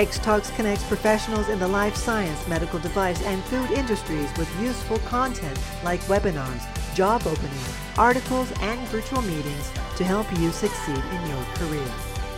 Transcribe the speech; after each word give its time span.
X 0.00 0.18
Talks 0.18 0.48
connects 0.52 0.82
professionals 0.84 1.50
in 1.50 1.58
the 1.58 1.68
life 1.68 1.94
science, 1.94 2.48
medical 2.48 2.78
device, 2.78 3.22
and 3.24 3.44
food 3.44 3.70
industries 3.72 4.34
with 4.38 4.48
useful 4.58 4.96
content 5.00 5.60
like 5.84 6.00
webinars, 6.04 6.64
job 6.94 7.20
openings, 7.26 7.76
articles, 7.98 8.50
and 8.62 8.80
virtual 8.88 9.20
meetings 9.20 9.70
to 9.98 10.04
help 10.04 10.26
you 10.38 10.50
succeed 10.52 10.96
in 10.96 11.28
your 11.28 11.44
career. 11.56 11.86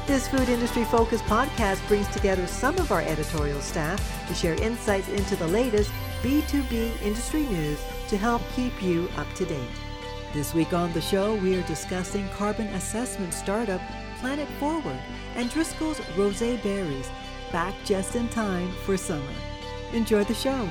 This 0.08 0.26
food 0.26 0.48
industry 0.48 0.82
focused 0.86 1.22
podcast 1.26 1.86
brings 1.86 2.08
together 2.08 2.48
some 2.48 2.76
of 2.78 2.90
our 2.90 3.02
editorial 3.02 3.60
staff 3.60 4.26
to 4.26 4.34
share 4.34 4.60
insights 4.60 5.08
into 5.10 5.36
the 5.36 5.46
latest 5.46 5.92
B2B 6.20 7.00
industry 7.00 7.42
news 7.42 7.78
to 8.08 8.16
help 8.16 8.42
keep 8.56 8.82
you 8.82 9.08
up 9.16 9.32
to 9.34 9.44
date. 9.44 9.70
This 10.32 10.52
week 10.52 10.72
on 10.72 10.92
the 10.94 11.00
show, 11.00 11.36
we 11.36 11.54
are 11.56 11.66
discussing 11.68 12.28
carbon 12.30 12.66
assessment 12.74 13.32
startup 13.32 13.80
Planet 14.18 14.48
Forward 14.58 14.98
and 15.36 15.50
Driscoll's 15.50 15.98
Rosé 16.16 16.60
Berries, 16.62 17.10
back 17.52 17.74
just 17.84 18.16
in 18.16 18.28
time 18.30 18.72
for 18.84 18.96
summer. 18.96 19.22
Enjoy 19.92 20.24
the 20.24 20.34
show. 20.34 20.68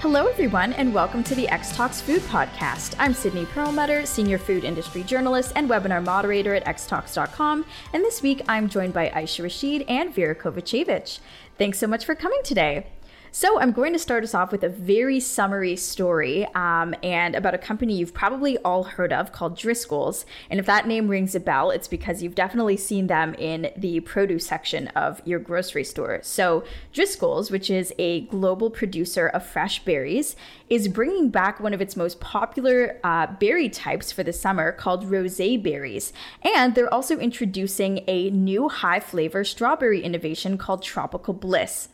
Hello, 0.00 0.26
everyone, 0.26 0.72
and 0.72 0.94
welcome 0.94 1.22
to 1.24 1.34
the 1.34 1.46
X 1.48 1.76
Talks 1.76 2.00
Food 2.00 2.22
Podcast. 2.22 2.94
I'm 2.98 3.12
Sydney 3.12 3.44
Perlmutter, 3.44 4.06
Senior 4.06 4.38
Food 4.38 4.64
Industry 4.64 5.02
Journalist 5.02 5.52
and 5.54 5.68
Webinar 5.68 6.02
Moderator 6.02 6.54
at 6.54 6.64
xtalks.com, 6.64 7.66
and 7.92 8.02
this 8.02 8.22
week 8.22 8.42
I'm 8.48 8.70
joined 8.70 8.94
by 8.94 9.10
Aisha 9.10 9.42
Rashid 9.42 9.84
and 9.88 10.14
Vera 10.14 10.34
Kovacevic. 10.34 11.18
Thanks 11.58 11.78
so 11.78 11.86
much 11.86 12.06
for 12.06 12.14
coming 12.14 12.40
today. 12.42 12.86
So, 13.32 13.60
I'm 13.60 13.70
going 13.70 13.92
to 13.92 13.98
start 14.00 14.24
us 14.24 14.34
off 14.34 14.50
with 14.50 14.64
a 14.64 14.68
very 14.68 15.20
summary 15.20 15.76
story 15.76 16.46
um, 16.56 16.96
and 17.00 17.36
about 17.36 17.54
a 17.54 17.58
company 17.58 17.94
you've 17.94 18.12
probably 18.12 18.58
all 18.58 18.82
heard 18.82 19.12
of 19.12 19.30
called 19.30 19.56
Driscoll's. 19.56 20.26
And 20.50 20.58
if 20.58 20.66
that 20.66 20.88
name 20.88 21.06
rings 21.06 21.36
a 21.36 21.40
bell, 21.40 21.70
it's 21.70 21.86
because 21.86 22.24
you've 22.24 22.34
definitely 22.34 22.76
seen 22.76 23.06
them 23.06 23.34
in 23.34 23.70
the 23.76 24.00
produce 24.00 24.44
section 24.44 24.88
of 24.88 25.22
your 25.24 25.38
grocery 25.38 25.84
store. 25.84 26.18
So, 26.24 26.64
Driscoll's, 26.92 27.52
which 27.52 27.70
is 27.70 27.94
a 27.98 28.22
global 28.22 28.68
producer 28.68 29.28
of 29.28 29.46
fresh 29.46 29.84
berries, 29.84 30.34
is 30.68 30.88
bringing 30.88 31.30
back 31.30 31.60
one 31.60 31.72
of 31.72 31.80
its 31.80 31.96
most 31.96 32.18
popular 32.18 32.98
uh, 33.04 33.28
berry 33.28 33.68
types 33.68 34.10
for 34.10 34.24
the 34.24 34.32
summer 34.32 34.72
called 34.72 35.08
rosé 35.08 35.62
berries. 35.62 36.12
And 36.42 36.74
they're 36.74 36.92
also 36.92 37.16
introducing 37.16 38.02
a 38.08 38.30
new 38.30 38.68
high 38.68 38.98
flavor 38.98 39.44
strawberry 39.44 40.02
innovation 40.02 40.58
called 40.58 40.82
Tropical 40.82 41.32
Bliss. 41.32 41.90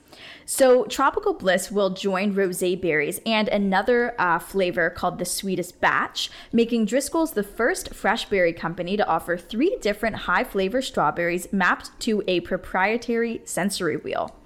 So, 0.48 0.84
Tropical 0.84 1.34
Bliss 1.34 1.72
will 1.72 1.90
join 1.90 2.32
rosé 2.32 2.80
berries 2.80 3.20
and 3.26 3.48
another 3.48 4.14
uh, 4.16 4.38
flavor 4.38 4.90
called 4.90 5.18
the 5.18 5.24
Sweetest 5.24 5.80
Batch, 5.80 6.30
making 6.52 6.84
Driscoll's 6.84 7.32
the 7.32 7.42
first 7.42 7.92
fresh 7.92 8.26
berry 8.26 8.52
company 8.52 8.96
to 8.96 9.04
offer 9.08 9.36
three 9.36 9.76
different 9.80 10.14
high 10.14 10.44
flavor 10.44 10.80
strawberries 10.80 11.52
mapped 11.52 11.98
to 12.02 12.22
a 12.28 12.38
proprietary 12.40 13.40
sensory 13.44 13.96
wheel. 13.96 14.36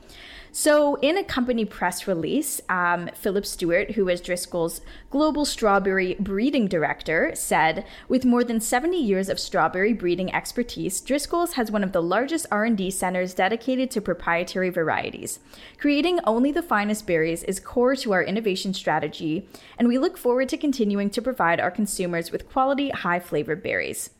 So, 0.52 0.96
in 0.96 1.16
a 1.16 1.22
company 1.22 1.64
press 1.64 2.08
release, 2.08 2.60
um, 2.68 3.08
Philip 3.14 3.46
Stewart, 3.46 3.92
who 3.92 4.08
is 4.08 4.20
Driscoll's 4.20 4.80
global 5.08 5.44
strawberry 5.44 6.16
breeding 6.18 6.66
director, 6.66 7.30
said, 7.34 7.84
"With 8.08 8.24
more 8.24 8.42
than 8.42 8.60
70 8.60 8.96
years 8.96 9.28
of 9.28 9.38
strawberry 9.38 9.92
breeding 9.92 10.34
expertise, 10.34 11.00
Driscoll's 11.00 11.52
has 11.52 11.70
one 11.70 11.84
of 11.84 11.92
the 11.92 12.02
largest 12.02 12.46
R&D 12.50 12.90
centers 12.90 13.32
dedicated 13.32 13.92
to 13.92 14.00
proprietary 14.00 14.70
varieties. 14.70 15.38
Creating 15.78 16.18
only 16.26 16.50
the 16.50 16.62
finest 16.62 17.06
berries 17.06 17.44
is 17.44 17.60
core 17.60 17.94
to 17.96 18.12
our 18.12 18.22
innovation 18.22 18.74
strategy, 18.74 19.48
and 19.78 19.86
we 19.86 19.98
look 19.98 20.18
forward 20.18 20.48
to 20.48 20.56
continuing 20.56 21.10
to 21.10 21.22
provide 21.22 21.60
our 21.60 21.70
consumers 21.70 22.32
with 22.32 22.50
quality, 22.50 22.90
high-flavor 22.90 23.54
berries." 23.54 24.10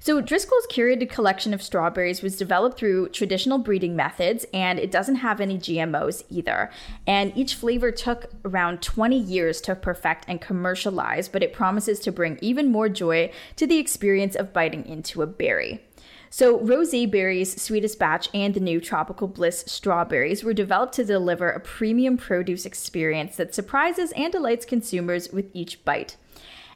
So, 0.00 0.20
Driscoll's 0.20 0.66
curated 0.70 1.10
collection 1.10 1.54
of 1.54 1.62
strawberries 1.62 2.22
was 2.22 2.36
developed 2.36 2.78
through 2.78 3.10
traditional 3.10 3.58
breeding 3.58 3.96
methods, 3.96 4.46
and 4.52 4.78
it 4.78 4.90
doesn't 4.90 5.16
have 5.16 5.40
any 5.40 5.58
GMOs 5.58 6.24
either. 6.30 6.70
And 7.06 7.36
each 7.36 7.54
flavor 7.54 7.90
took 7.90 8.30
around 8.44 8.82
20 8.82 9.18
years 9.18 9.60
to 9.62 9.74
perfect 9.74 10.24
and 10.28 10.40
commercialize, 10.40 11.28
but 11.28 11.42
it 11.42 11.52
promises 11.52 12.00
to 12.00 12.12
bring 12.12 12.38
even 12.40 12.70
more 12.70 12.88
joy 12.88 13.30
to 13.56 13.66
the 13.66 13.78
experience 13.78 14.34
of 14.34 14.52
biting 14.52 14.86
into 14.86 15.22
a 15.22 15.26
berry. 15.26 15.82
So, 16.30 16.58
Rosé 16.58 17.10
Berries, 17.10 17.60
Sweetest 17.60 17.98
Batch, 17.98 18.28
and 18.34 18.52
the 18.52 18.60
new 18.60 18.80
Tropical 18.80 19.28
Bliss 19.28 19.64
Strawberries 19.66 20.44
were 20.44 20.52
developed 20.52 20.92
to 20.94 21.04
deliver 21.04 21.48
a 21.48 21.60
premium 21.60 22.18
produce 22.18 22.66
experience 22.66 23.36
that 23.36 23.54
surprises 23.54 24.12
and 24.12 24.30
delights 24.30 24.66
consumers 24.66 25.30
with 25.32 25.50
each 25.54 25.82
bite. 25.86 26.16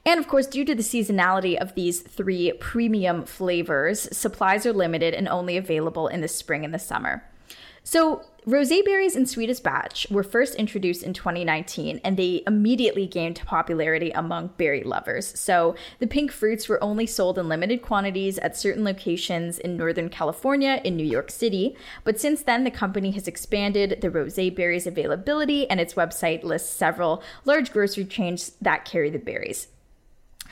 And 0.05 0.19
of 0.19 0.27
course, 0.27 0.47
due 0.47 0.65
to 0.65 0.75
the 0.75 0.83
seasonality 0.83 1.57
of 1.57 1.75
these 1.75 2.01
three 2.01 2.53
premium 2.55 3.25
flavors, 3.25 4.09
supplies 4.17 4.67
are 4.67 4.73
limited 4.73 5.15
and 5.15 5.29
only 5.29 5.57
available 5.57 6.09
in 6.09 6.21
the 6.21 6.29
spring 6.29 6.65
and 6.65 6.75
the 6.75 6.79
summer. 6.79 7.25
So, 7.85 8.25
rosé 8.47 8.85
berries 8.85 9.17
and 9.17 9.29
sweetest 9.29 9.65
batch 9.65 10.07
were 10.09 10.23
first 10.23 10.55
introduced 10.55 11.03
in 11.03 11.13
2019 11.13 12.01
and 12.05 12.17
they 12.17 12.43
immediately 12.47 13.07
gained 13.07 13.43
popularity 13.45 14.11
among 14.13 14.49
berry 14.57 14.85
lovers. 14.85 15.39
So, 15.39 15.75
the 15.99 16.07
pink 16.07 16.31
fruits 16.31 16.69
were 16.69 16.83
only 16.83 17.07
sold 17.07 17.39
in 17.39 17.49
limited 17.49 17.83
quantities 17.83 18.39
at 18.39 18.57
certain 18.57 18.85
locations 18.85 19.59
in 19.59 19.77
Northern 19.77 20.11
California 20.11 20.81
in 20.85 20.97
New 20.97 21.07
York 21.07 21.31
City, 21.31 21.77
but 22.05 22.21
since 22.21 22.43
then 22.43 22.63
the 22.63 22.71
company 22.71 23.11
has 23.13 23.27
expanded 23.27 24.01
the 24.01 24.11
rosé 24.11 24.55
berries 24.55 24.87
availability 24.87 25.69
and 25.69 25.81
its 25.81 25.95
website 25.95 26.45
lists 26.45 26.71
several 26.73 27.23
large 27.45 27.73
grocery 27.73 28.05
chains 28.05 28.53
that 28.61 28.85
carry 28.85 29.11
the 29.11 29.19
berries. 29.19 29.69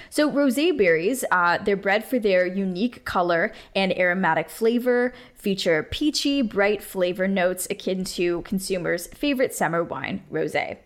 So, 0.09 0.31
rosé 0.31 0.77
berries, 0.77 1.25
uh, 1.31 1.59
they're 1.59 1.77
bred 1.77 2.05
for 2.05 2.19
their 2.19 2.47
unique 2.47 3.05
color 3.05 3.53
and 3.75 3.97
aromatic 3.99 4.49
flavor, 4.49 5.13
feature 5.35 5.83
peachy, 5.83 6.43
bright 6.43 6.83
flavor 6.83 7.29
notes 7.29 7.67
akin 7.71 8.05
to 8.05 8.43
consumers' 8.43 9.07
favorite 9.09 9.55
summer 9.55 9.85
wine, 9.85 10.23
rosé. 10.33 10.79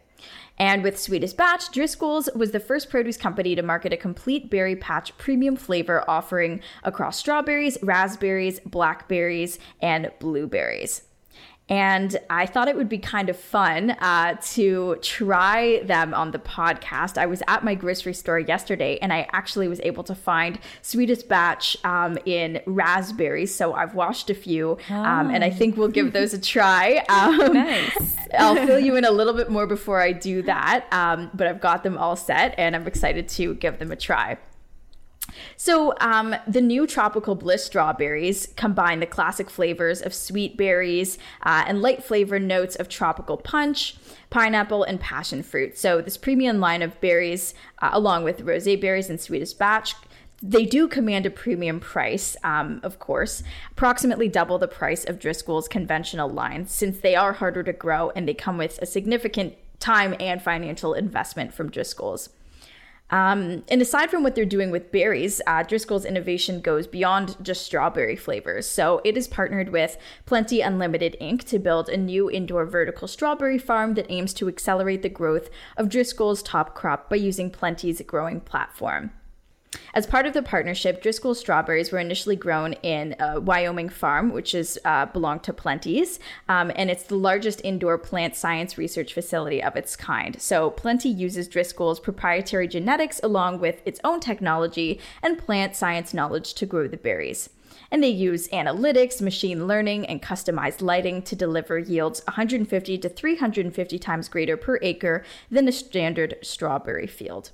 And 0.58 0.82
with 0.82 0.98
Sweetest 0.98 1.36
Batch, 1.36 1.72
Driscoll's 1.72 2.28
was 2.34 2.52
the 2.52 2.60
first 2.60 2.88
produce 2.88 3.16
company 3.16 3.54
to 3.56 3.62
market 3.62 3.92
a 3.92 3.96
complete 3.96 4.50
berry 4.50 4.76
patch 4.76 5.16
premium 5.18 5.56
flavor 5.56 6.08
offering 6.08 6.60
across 6.84 7.18
strawberries, 7.18 7.76
raspberries, 7.82 8.60
blackberries, 8.60 9.58
and 9.82 10.12
blueberries. 10.20 11.02
And 11.68 12.18
I 12.28 12.44
thought 12.44 12.68
it 12.68 12.76
would 12.76 12.90
be 12.90 12.98
kind 12.98 13.30
of 13.30 13.38
fun 13.38 13.92
uh, 13.92 14.36
to 14.52 14.96
try 15.00 15.82
them 15.84 16.12
on 16.12 16.30
the 16.30 16.38
podcast. 16.38 17.16
I 17.16 17.24
was 17.24 17.42
at 17.48 17.64
my 17.64 17.74
grocery 17.74 18.12
store 18.12 18.38
yesterday 18.38 18.98
and 19.00 19.12
I 19.12 19.26
actually 19.32 19.68
was 19.68 19.80
able 19.82 20.04
to 20.04 20.14
find 20.14 20.58
Sweetest 20.82 21.26
Batch 21.26 21.76
um, 21.84 22.18
in 22.26 22.60
raspberries. 22.66 23.54
So 23.54 23.72
I've 23.72 23.94
washed 23.94 24.28
a 24.28 24.34
few 24.34 24.76
um, 24.90 25.30
and 25.30 25.42
I 25.42 25.48
think 25.48 25.78
we'll 25.78 25.88
give 25.88 26.12
those 26.12 26.34
a 26.34 26.40
try. 26.40 27.04
Um, 27.14 27.54
nice. 27.54 28.16
I'll 28.36 28.56
fill 28.66 28.78
you 28.80 28.96
in 28.96 29.04
a 29.04 29.10
little 29.10 29.34
bit 29.34 29.48
more 29.48 29.66
before 29.66 30.00
I 30.00 30.12
do 30.12 30.42
that. 30.42 30.86
Um, 30.92 31.30
but 31.32 31.46
I've 31.46 31.60
got 31.60 31.82
them 31.84 31.96
all 31.96 32.16
set 32.16 32.54
and 32.58 32.74
I'm 32.74 32.86
excited 32.86 33.28
to 33.30 33.54
give 33.54 33.78
them 33.78 33.92
a 33.92 33.96
try. 33.96 34.36
So, 35.56 35.94
um, 36.00 36.34
the 36.46 36.60
new 36.60 36.86
Tropical 36.86 37.34
Bliss 37.34 37.64
strawberries 37.64 38.48
combine 38.56 39.00
the 39.00 39.06
classic 39.06 39.50
flavors 39.50 40.00
of 40.02 40.14
sweet 40.14 40.56
berries 40.56 41.18
uh, 41.42 41.64
and 41.66 41.82
light 41.82 42.02
flavor 42.02 42.38
notes 42.38 42.76
of 42.76 42.88
tropical 42.88 43.36
punch, 43.36 43.96
pineapple, 44.30 44.84
and 44.84 45.00
passion 45.00 45.42
fruit. 45.42 45.78
So, 45.78 46.00
this 46.00 46.16
premium 46.16 46.60
line 46.60 46.82
of 46.82 47.00
berries, 47.00 47.54
uh, 47.80 47.90
along 47.92 48.24
with 48.24 48.44
rosé 48.44 48.80
berries 48.80 49.10
and 49.10 49.20
sweetest 49.20 49.58
batch, 49.58 49.94
they 50.42 50.66
do 50.66 50.88
command 50.88 51.24
a 51.24 51.30
premium 51.30 51.80
price, 51.80 52.36
um, 52.44 52.80
of 52.82 52.98
course, 52.98 53.42
approximately 53.70 54.28
double 54.28 54.58
the 54.58 54.68
price 54.68 55.04
of 55.04 55.18
Driscoll's 55.18 55.68
conventional 55.68 56.28
line, 56.28 56.66
since 56.66 56.98
they 56.98 57.16
are 57.16 57.32
harder 57.32 57.62
to 57.62 57.72
grow 57.72 58.10
and 58.10 58.28
they 58.28 58.34
come 58.34 58.58
with 58.58 58.78
a 58.82 58.86
significant 58.86 59.54
time 59.80 60.14
and 60.20 60.42
financial 60.42 60.92
investment 60.92 61.54
from 61.54 61.70
Driscoll's. 61.70 62.28
Um, 63.10 63.64
and 63.68 63.82
aside 63.82 64.10
from 64.10 64.22
what 64.22 64.34
they're 64.34 64.44
doing 64.44 64.70
with 64.70 64.90
berries, 64.90 65.40
uh, 65.46 65.62
Driscoll's 65.62 66.04
innovation 66.04 66.60
goes 66.60 66.86
beyond 66.86 67.36
just 67.42 67.62
strawberry 67.64 68.16
flavors. 68.16 68.66
So 68.66 69.00
it 69.04 69.16
is 69.16 69.28
partnered 69.28 69.68
with 69.68 69.96
Plenty 70.26 70.62
Unlimited 70.62 71.16
Inc. 71.20 71.44
to 71.44 71.58
build 71.58 71.88
a 71.88 71.96
new 71.96 72.30
indoor 72.30 72.64
vertical 72.64 73.06
strawberry 73.06 73.58
farm 73.58 73.94
that 73.94 74.10
aims 74.10 74.32
to 74.34 74.48
accelerate 74.48 75.02
the 75.02 75.08
growth 75.08 75.50
of 75.76 75.88
Driscoll's 75.88 76.42
top 76.42 76.74
crop 76.74 77.10
by 77.10 77.16
using 77.16 77.50
Plenty's 77.50 78.00
growing 78.00 78.40
platform. 78.40 79.12
As 79.94 80.08
part 80.08 80.26
of 80.26 80.32
the 80.32 80.42
partnership, 80.42 81.00
Driscoll 81.00 81.36
strawberries 81.36 81.92
were 81.92 82.00
initially 82.00 82.34
grown 82.34 82.72
in 82.82 83.14
a 83.20 83.38
Wyoming 83.38 83.88
farm, 83.88 84.32
which 84.32 84.52
is 84.52 84.76
uh, 84.84 85.06
belonged 85.06 85.44
to 85.44 85.52
Plenty's, 85.52 86.18
um, 86.48 86.72
and 86.74 86.90
it's 86.90 87.04
the 87.04 87.14
largest 87.14 87.60
indoor 87.62 87.96
plant 87.96 88.34
science 88.34 88.76
research 88.76 89.14
facility 89.14 89.62
of 89.62 89.76
its 89.76 89.94
kind. 89.94 90.42
So 90.42 90.70
Plenty 90.70 91.10
uses 91.10 91.46
Driscoll's 91.46 92.00
proprietary 92.00 92.66
genetics 92.66 93.20
along 93.22 93.60
with 93.60 93.82
its 93.84 94.00
own 94.02 94.18
technology 94.18 94.98
and 95.22 95.38
plant 95.38 95.76
science 95.76 96.12
knowledge 96.12 96.54
to 96.54 96.66
grow 96.66 96.88
the 96.88 96.96
berries. 96.96 97.50
And 97.88 98.02
they 98.02 98.08
use 98.08 98.48
analytics, 98.48 99.22
machine 99.22 99.68
learning, 99.68 100.06
and 100.06 100.20
customized 100.20 100.82
lighting 100.82 101.22
to 101.22 101.36
deliver 101.36 101.78
yields 101.78 102.20
150 102.26 102.98
to 102.98 103.08
350 103.08 103.98
times 104.00 104.28
greater 104.28 104.56
per 104.56 104.80
acre 104.82 105.22
than 105.52 105.68
a 105.68 105.72
standard 105.72 106.34
strawberry 106.42 107.06
field. 107.06 107.52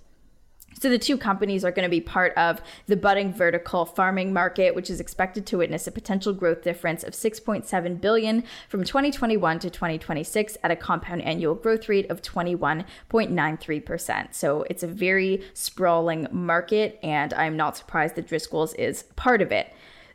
So 0.80 0.88
the 0.88 0.98
two 0.98 1.18
companies 1.18 1.62
are 1.62 1.70
going 1.70 1.84
to 1.84 1.90
be 1.90 2.00
part 2.00 2.34
of 2.38 2.62
the 2.86 2.96
budding 2.96 3.34
vertical 3.34 3.84
farming 3.84 4.32
market, 4.32 4.74
which 4.74 4.88
is 4.88 4.98
expected 4.98 5.44
to 5.46 5.58
witness 5.58 5.86
a 5.86 5.92
potential 5.92 6.32
growth 6.32 6.62
difference 6.62 7.04
of 7.04 7.12
6.7 7.12 8.00
billion 8.00 8.44
from 8.66 8.82
2021 8.82 9.58
to 9.58 9.68
2026 9.68 10.56
at 10.62 10.70
a 10.70 10.76
compound 10.76 11.20
annual 11.20 11.54
growth 11.54 11.86
rate 11.90 12.10
of 12.10 12.22
21.93%. 12.22 14.34
So 14.34 14.64
it's 14.70 14.82
a 14.82 14.86
very 14.86 15.42
sprawling 15.52 16.26
market, 16.30 16.98
and 17.02 17.34
I'm 17.34 17.58
not 17.58 17.76
surprised 17.76 18.14
that 18.14 18.26
Driscoll's 18.26 18.72
is 18.74 19.02
part 19.16 19.42
of 19.42 19.52
it. 19.52 19.70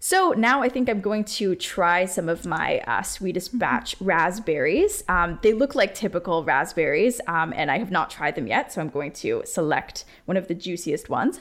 So 0.06 0.36
now 0.38 0.62
I 0.62 0.70
think 0.70 0.88
I'm 0.88 1.02
going 1.02 1.24
to 1.24 1.56
try 1.56 2.06
some 2.06 2.30
of 2.30 2.46
my 2.46 2.78
uh, 2.82 3.02
sweetest 3.02 3.50
mm-hmm. 3.50 3.58
batch 3.58 3.96
raspberries. 4.00 5.04
Um, 5.08 5.40
they 5.42 5.52
look 5.52 5.74
like 5.74 5.96
typical 5.96 6.44
raspberries, 6.44 7.20
um, 7.26 7.52
and 7.56 7.72
I 7.72 7.80
have 7.80 7.90
not 7.90 8.12
tried 8.12 8.36
them 8.36 8.46
yet. 8.46 8.72
So 8.72 8.82
I'm 8.82 8.90
going 8.90 9.14
to 9.14 9.42
select 9.46 10.06
one 10.26 10.38
of 10.38 10.48
the 10.48 10.54
juiciest 10.54 11.10
ones. 11.10 11.40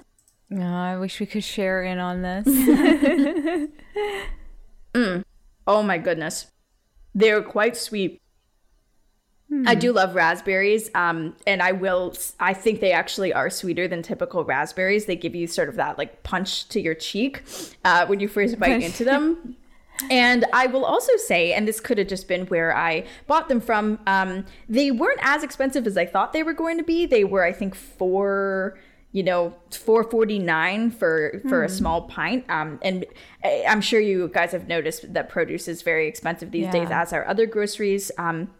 Oh, 0.50 0.62
I 0.62 0.96
wish 0.96 1.20
we 1.20 1.26
could 1.26 1.44
share 1.44 1.82
in 1.82 1.98
on 1.98 2.22
this. 2.22 2.46
mm. 4.94 5.22
Oh 5.66 5.82
my 5.82 5.98
goodness. 5.98 6.46
They're 7.14 7.42
quite 7.42 7.76
sweet. 7.76 8.22
Hmm. 9.48 9.68
I 9.68 9.74
do 9.74 9.92
love 9.92 10.14
raspberries, 10.14 10.90
um, 10.94 11.36
and 11.46 11.62
I 11.62 11.72
will. 11.72 12.14
I 12.40 12.54
think 12.54 12.80
they 12.80 12.92
actually 12.92 13.32
are 13.32 13.50
sweeter 13.50 13.86
than 13.86 14.02
typical 14.02 14.44
raspberries. 14.44 15.04
They 15.04 15.16
give 15.16 15.34
you 15.34 15.46
sort 15.46 15.68
of 15.68 15.76
that 15.76 15.98
like 15.98 16.22
punch 16.22 16.68
to 16.70 16.80
your 16.80 16.94
cheek 16.94 17.42
uh, 17.84 18.06
when 18.06 18.20
you 18.20 18.28
first 18.28 18.58
bite 18.58 18.82
into 18.82 19.04
them. 19.04 19.56
And 20.10 20.44
I 20.52 20.66
will 20.66 20.84
also 20.84 21.16
say, 21.18 21.52
and 21.52 21.68
this 21.68 21.78
could 21.78 21.98
have 21.98 22.08
just 22.08 22.26
been 22.26 22.46
where 22.46 22.76
I 22.76 23.04
bought 23.28 23.48
them 23.48 23.60
from. 23.60 24.00
Um, 24.06 24.44
they 24.68 24.90
weren't 24.90 25.20
as 25.22 25.44
expensive 25.44 25.86
as 25.86 25.96
I 25.96 26.04
thought 26.04 26.32
they 26.32 26.42
were 26.42 26.52
going 26.52 26.78
to 26.78 26.82
be. 26.82 27.06
They 27.06 27.22
were, 27.22 27.44
I 27.44 27.52
think, 27.52 27.74
four 27.74 28.78
you 29.12 29.22
know, 29.22 29.54
four 29.70 30.02
forty 30.02 30.40
nine 30.40 30.90
for 30.90 31.40
for 31.48 31.60
mm. 31.60 31.66
a 31.66 31.68
hmm. 31.68 31.74
small 31.74 32.02
pint. 32.02 32.44
Um, 32.48 32.80
and 32.82 33.06
I'm 33.44 33.80
sure 33.80 34.00
you 34.00 34.28
guys 34.34 34.50
have 34.50 34.66
noticed 34.66 35.14
that 35.14 35.28
produce 35.28 35.68
is 35.68 35.82
very 35.82 36.08
expensive 36.08 36.50
these 36.50 36.64
yeah. 36.64 36.72
days, 36.72 36.88
as 36.90 37.12
are 37.12 37.24
other 37.24 37.46
groceries. 37.46 38.10
Um, 38.18 38.50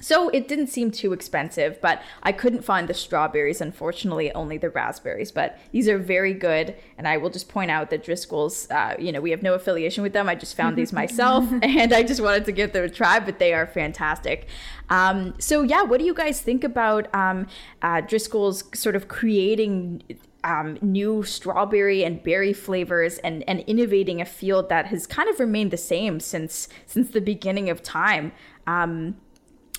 so 0.00 0.28
it 0.30 0.48
didn't 0.48 0.66
seem 0.66 0.90
too 0.90 1.12
expensive, 1.12 1.80
but 1.80 2.02
I 2.22 2.32
couldn't 2.32 2.62
find 2.62 2.88
the 2.88 2.94
strawberries, 2.94 3.60
unfortunately, 3.60 4.32
only 4.32 4.58
the 4.58 4.70
raspberries. 4.70 5.32
But 5.32 5.58
these 5.72 5.88
are 5.88 5.98
very 5.98 6.34
good. 6.34 6.76
And 6.98 7.08
I 7.08 7.16
will 7.16 7.30
just 7.30 7.48
point 7.48 7.70
out 7.70 7.90
that 7.90 8.04
Driscoll's, 8.04 8.70
uh, 8.70 8.96
you 8.98 9.12
know, 9.12 9.20
we 9.20 9.30
have 9.30 9.42
no 9.42 9.54
affiliation 9.54 10.02
with 10.02 10.12
them. 10.12 10.28
I 10.28 10.34
just 10.34 10.56
found 10.56 10.76
these 10.76 10.92
myself 11.02 11.44
and 11.62 11.92
I 11.92 12.02
just 12.02 12.20
wanted 12.20 12.44
to 12.46 12.52
give 12.52 12.72
them 12.72 12.84
a 12.84 12.88
try, 12.88 13.20
but 13.20 13.38
they 13.38 13.54
are 13.54 13.66
fantastic. 13.66 14.48
Um, 14.90 15.34
so, 15.38 15.62
yeah, 15.62 15.82
what 15.82 16.00
do 16.00 16.04
you 16.04 16.14
guys 16.14 16.40
think 16.40 16.64
about 16.64 17.12
um, 17.14 17.46
uh, 17.80 18.02
Driscoll's 18.02 18.64
sort 18.78 18.96
of 18.96 19.08
creating 19.08 20.02
um, 20.44 20.76
new 20.82 21.22
strawberry 21.22 22.04
and 22.04 22.22
berry 22.22 22.52
flavors 22.52 23.18
and, 23.18 23.42
and 23.48 23.60
innovating 23.60 24.20
a 24.20 24.26
field 24.26 24.68
that 24.68 24.86
has 24.86 25.06
kind 25.06 25.28
of 25.30 25.40
remained 25.40 25.70
the 25.70 25.78
same 25.78 26.20
since 26.20 26.68
since 26.86 27.08
the 27.10 27.20
beginning 27.20 27.70
of 27.70 27.82
time. 27.82 28.32
Um, 28.66 29.16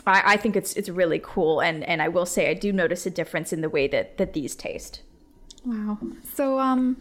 I, 0.07 0.33
I 0.33 0.37
think 0.37 0.55
it's 0.55 0.73
it's 0.73 0.89
really 0.89 1.19
cool, 1.23 1.61
and 1.61 1.83
and 1.83 2.01
I 2.01 2.07
will 2.07 2.25
say 2.25 2.49
I 2.49 2.53
do 2.53 2.71
notice 2.71 3.05
a 3.05 3.09
difference 3.09 3.51
in 3.51 3.61
the 3.61 3.69
way 3.69 3.87
that 3.87 4.17
that 4.17 4.33
these 4.33 4.55
taste. 4.55 5.01
Wow. 5.65 5.97
So 6.33 6.59
um, 6.59 6.97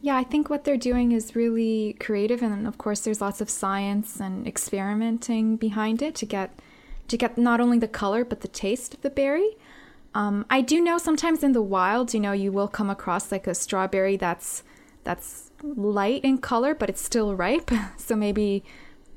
yeah, 0.00 0.16
I 0.16 0.24
think 0.24 0.48
what 0.48 0.64
they're 0.64 0.76
doing 0.76 1.12
is 1.12 1.36
really 1.36 1.96
creative, 2.00 2.42
and 2.42 2.66
of 2.66 2.78
course, 2.78 3.00
there's 3.00 3.20
lots 3.20 3.40
of 3.40 3.50
science 3.50 4.20
and 4.20 4.46
experimenting 4.46 5.56
behind 5.56 6.02
it 6.02 6.14
to 6.16 6.26
get 6.26 6.58
to 7.08 7.16
get 7.16 7.36
not 7.36 7.60
only 7.60 7.78
the 7.78 7.88
color 7.88 8.24
but 8.24 8.40
the 8.40 8.48
taste 8.48 8.94
of 8.94 9.02
the 9.02 9.10
berry. 9.10 9.56
Um, 10.14 10.46
I 10.50 10.60
do 10.60 10.80
know 10.80 10.98
sometimes 10.98 11.44
in 11.44 11.52
the 11.52 11.62
wild, 11.62 12.14
you 12.14 12.20
know, 12.20 12.32
you 12.32 12.50
will 12.50 12.68
come 12.68 12.90
across 12.90 13.30
like 13.30 13.46
a 13.46 13.54
strawberry 13.54 14.16
that's 14.16 14.62
that's 15.04 15.50
light 15.62 16.24
in 16.24 16.38
color, 16.38 16.74
but 16.74 16.88
it's 16.88 17.02
still 17.02 17.34
ripe. 17.34 17.70
So 17.96 18.16
maybe 18.16 18.64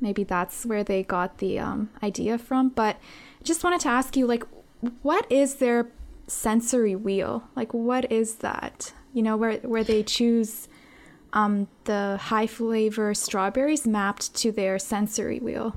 maybe 0.03 0.23
that's 0.23 0.65
where 0.65 0.83
they 0.83 1.01
got 1.01 1.39
the 1.39 1.57
um, 1.57 1.89
idea 2.03 2.37
from. 2.37 2.69
But 2.69 2.97
just 3.41 3.63
wanted 3.63 3.79
to 3.81 3.89
ask 3.89 4.15
you, 4.15 4.27
like, 4.27 4.43
what 5.01 5.25
is 5.31 5.55
their 5.55 5.89
sensory 6.27 6.95
wheel? 6.95 7.45
Like, 7.55 7.73
what 7.73 8.11
is 8.11 8.35
that? 8.35 8.93
You 9.13 9.23
know, 9.23 9.37
where 9.37 9.57
where 9.59 9.83
they 9.83 10.03
choose 10.03 10.67
um, 11.31 11.67
the 11.85 12.17
high 12.17 12.47
flavor 12.47 13.13
strawberries 13.13 13.87
mapped 13.87 14.35
to 14.35 14.51
their 14.51 14.77
sensory 14.77 15.39
wheel. 15.39 15.75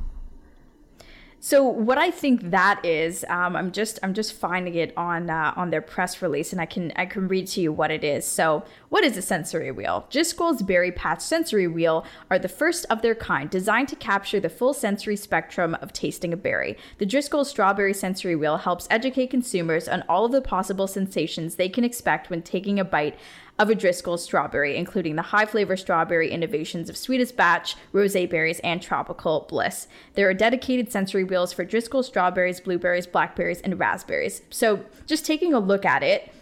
So 1.39 1.63
what 1.65 1.99
I 1.99 2.11
think 2.11 2.51
that 2.51 2.85
is, 2.85 3.25
um, 3.29 3.57
I'm 3.57 3.71
just 3.71 3.99
I'm 4.03 4.15
just 4.15 4.33
finding 4.33 4.75
it 4.75 4.93
on 4.97 5.31
uh, 5.31 5.53
on 5.55 5.71
their 5.71 5.83
press 5.83 6.23
release, 6.23 6.53
and 6.53 6.61
I 6.61 6.67
can 6.67 6.93
I 6.97 7.07
can 7.07 7.29
read 7.29 7.47
to 7.49 7.61
you 7.61 7.73
what 7.73 7.91
it 7.91 8.03
is. 8.03 8.27
So 8.27 8.65
what 8.89 9.05
is 9.05 9.17
a 9.17 9.23
sensory 9.23 9.71
wheel? 9.71 10.07
Driscoll's 10.11 10.63
Berry 10.63 10.91
Patch 10.91 11.21
Sensory 11.21 11.69
Wheel 11.69 12.05
are 12.31 12.39
the 12.39 12.49
first 12.49 12.87
of 12.89 13.03
their 13.03 13.15
kind, 13.15 13.51
designed 13.51 13.89
to 13.89 13.97
capture 13.97 14.41
the 14.41 14.49
full 14.49 14.73
sensory 14.73 15.17
spectrum 15.17 15.77
of 15.81 15.93
tasting 15.93 16.33
a 16.33 16.37
berry. 16.37 16.77
The 16.99 17.07
Driscoll 17.07 17.45
Strawberry 17.45 17.95
Sensory 17.95 18.35
Wheel 18.35 18.57
helps 18.57 18.89
educate 18.91 19.29
consumers 19.29 19.89
on 19.89 20.05
all 20.09 20.25
of 20.25 20.33
the 20.33 20.41
possible 20.41 20.87
sensations 20.87 21.57
they 21.57 21.69
can 21.69 21.85
expect 21.85 22.31
when 22.31 22.43
taking 22.43 22.81
a 22.81 22.85
bite 22.85 23.19
of 23.59 23.71
a 23.71 23.75
Driscoll 23.75 24.19
strawberry, 24.19 24.77
including 24.77 25.17
the 25.17 25.23
high 25.23 25.47
flavor 25.47 25.77
strawberry 25.77 26.31
innovations 26.31 26.89
of 26.89 26.97
Sweetest 26.97 27.37
Batch, 27.37 27.77
Rosé 27.93 28.29
Berries, 28.29 28.61
and 28.61 28.83
Tropical 28.83 29.47
Bliss. 29.49 29.89
There 30.15 30.29
are 30.29 30.35
dedicated 30.35 30.93
sensory 30.93 31.25
wheels 31.25 31.53
for 31.53 31.65
Driscoll 31.65 32.03
strawberries, 32.03 32.61
blueberries, 32.61 33.07
blackberries, 33.07 33.61
and 33.63 33.79
raspberries. 33.79 34.43
So, 34.51 34.85
just 35.07 35.25
taking 35.25 35.55
a 35.55 35.59
look 35.59 35.85
at 35.85 36.03
it, 36.03 36.33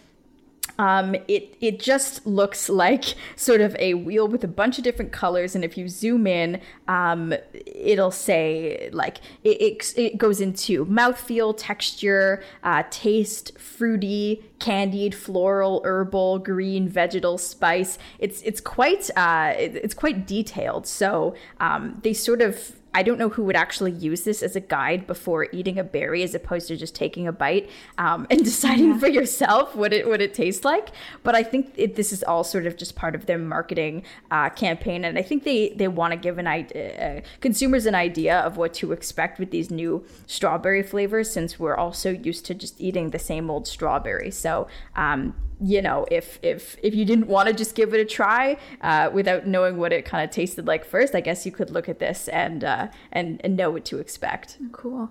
um, 0.77 1.15
it 1.27 1.55
it 1.61 1.79
just 1.79 2.25
looks 2.25 2.69
like 2.85 3.15
sort 3.35 3.61
of 3.61 3.75
a 3.79 3.93
wheel 3.93 4.27
with 4.27 4.43
a 4.43 4.47
bunch 4.47 4.77
of 4.77 4.83
different 4.83 5.11
colors, 5.11 5.55
and 5.55 5.63
if 5.63 5.77
you 5.77 5.87
zoom 5.87 6.27
in, 6.27 6.61
um, 6.87 7.33
it'll 7.65 8.11
say 8.11 8.89
like 8.91 9.17
it, 9.43 9.61
it, 9.61 9.93
it 9.97 10.17
goes 10.17 10.41
into 10.41 10.85
mouthfeel, 10.85 11.55
texture, 11.57 12.43
uh, 12.63 12.83
taste, 12.89 13.57
fruity, 13.57 14.43
candied, 14.59 15.15
floral, 15.15 15.81
herbal, 15.83 16.39
green, 16.39 16.87
vegetal, 16.87 17.37
spice. 17.37 17.97
It's 18.19 18.41
it's 18.41 18.61
quite 18.61 19.09
uh, 19.15 19.53
it's 19.57 19.93
quite 19.93 20.27
detailed. 20.27 20.87
So 20.87 21.35
um, 21.59 21.99
they 22.03 22.13
sort 22.13 22.41
of 22.41 22.75
I 22.95 23.03
don't 23.03 23.19
know 23.19 23.27
who 23.27 23.43
would 23.43 23.57
actually 23.57 23.91
use 23.91 24.21
this 24.21 24.41
as 24.41 24.55
a 24.55 24.61
guide 24.61 25.05
before 25.05 25.47
eating 25.51 25.77
a 25.77 25.83
berry, 25.83 26.23
as 26.23 26.33
opposed 26.33 26.69
to 26.69 26.77
just 26.77 26.95
taking 26.95 27.27
a 27.27 27.33
bite 27.33 27.69
um, 27.97 28.25
and 28.31 28.39
deciding 28.45 28.91
yeah. 28.91 28.99
for 28.99 29.07
yourself 29.07 29.75
what 29.75 29.91
it 29.91 30.07
what 30.07 30.21
it 30.21 30.33
tastes 30.33 30.63
like. 30.63 30.91
But 31.21 31.35
I 31.35 31.43
think 31.43 31.73
it, 31.75 31.95
this 31.95 32.13
is 32.13 32.23
all 32.23 32.45
sort 32.45 32.65
of 32.65 32.77
just 32.77 32.95
part 32.95 33.13
of 33.13 33.25
their 33.25 33.37
marketing 33.37 34.03
uh, 34.31 34.49
campaign, 34.49 35.03
and 35.03 35.19
I 35.19 35.23
think 35.23 35.43
they 35.43 35.69
they 35.75 35.89
want 35.89 36.13
to 36.13 36.17
give 36.17 36.37
an 36.37 36.47
idea, 36.47 37.17
uh, 37.17 37.21
consumers 37.41 37.85
an 37.85 37.95
idea 37.95 38.39
of 38.39 38.55
what 38.55 38.73
to 38.75 38.93
expect 38.93 39.39
with 39.39 39.51
these 39.51 39.69
new 39.69 40.05
strawberry 40.25 40.81
flavors, 40.81 41.29
since 41.29 41.59
we're 41.59 41.75
all 41.75 41.91
so 41.91 42.11
used 42.11 42.45
to 42.45 42.53
just 42.53 42.79
eating 42.79 43.09
the 43.09 43.19
same 43.19 43.51
old 43.51 43.67
strawberry. 43.67 44.31
So 44.45 44.67
um, 44.95 45.33
you 45.59 45.81
know, 45.81 46.05
if 46.11 46.37
if 46.43 46.77
if 46.83 46.93
you 46.93 47.03
didn't 47.03 47.27
want 47.27 47.47
to 47.47 47.53
just 47.53 47.73
give 47.73 47.95
it 47.95 47.99
a 47.99 48.05
try 48.05 48.57
uh, 48.81 49.09
without 49.11 49.47
knowing 49.47 49.77
what 49.77 49.91
it 49.91 50.05
kind 50.05 50.23
of 50.23 50.29
tasted 50.29 50.67
like 50.67 50.85
first, 50.85 51.15
I 51.15 51.21
guess 51.21 51.47
you 51.47 51.51
could 51.51 51.71
look 51.71 51.89
at 51.89 51.97
this 51.97 52.27
and 52.27 52.63
uh, 52.63 52.87
and 53.11 53.41
and 53.43 53.57
know 53.57 53.71
what 53.71 53.85
to 53.85 53.97
expect. 53.97 54.59
Cool. 54.71 55.09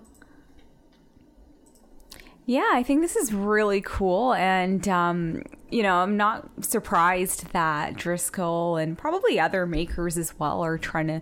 Yeah, 2.45 2.69
I 2.73 2.83
think 2.83 3.01
this 3.01 3.15
is 3.15 3.33
really 3.33 3.81
cool, 3.81 4.33
and 4.33 4.87
um, 4.87 5.43
you 5.69 5.83
know, 5.83 5.95
I'm 5.95 6.15
not 6.15 6.47
surprised 6.63 7.51
that 7.51 7.95
Driscoll 7.95 8.77
and 8.77 8.97
probably 8.97 9.39
other 9.39 9.65
makers 9.65 10.17
as 10.17 10.37
well 10.39 10.63
are 10.63 10.77
trying 10.77 11.07
to, 11.07 11.21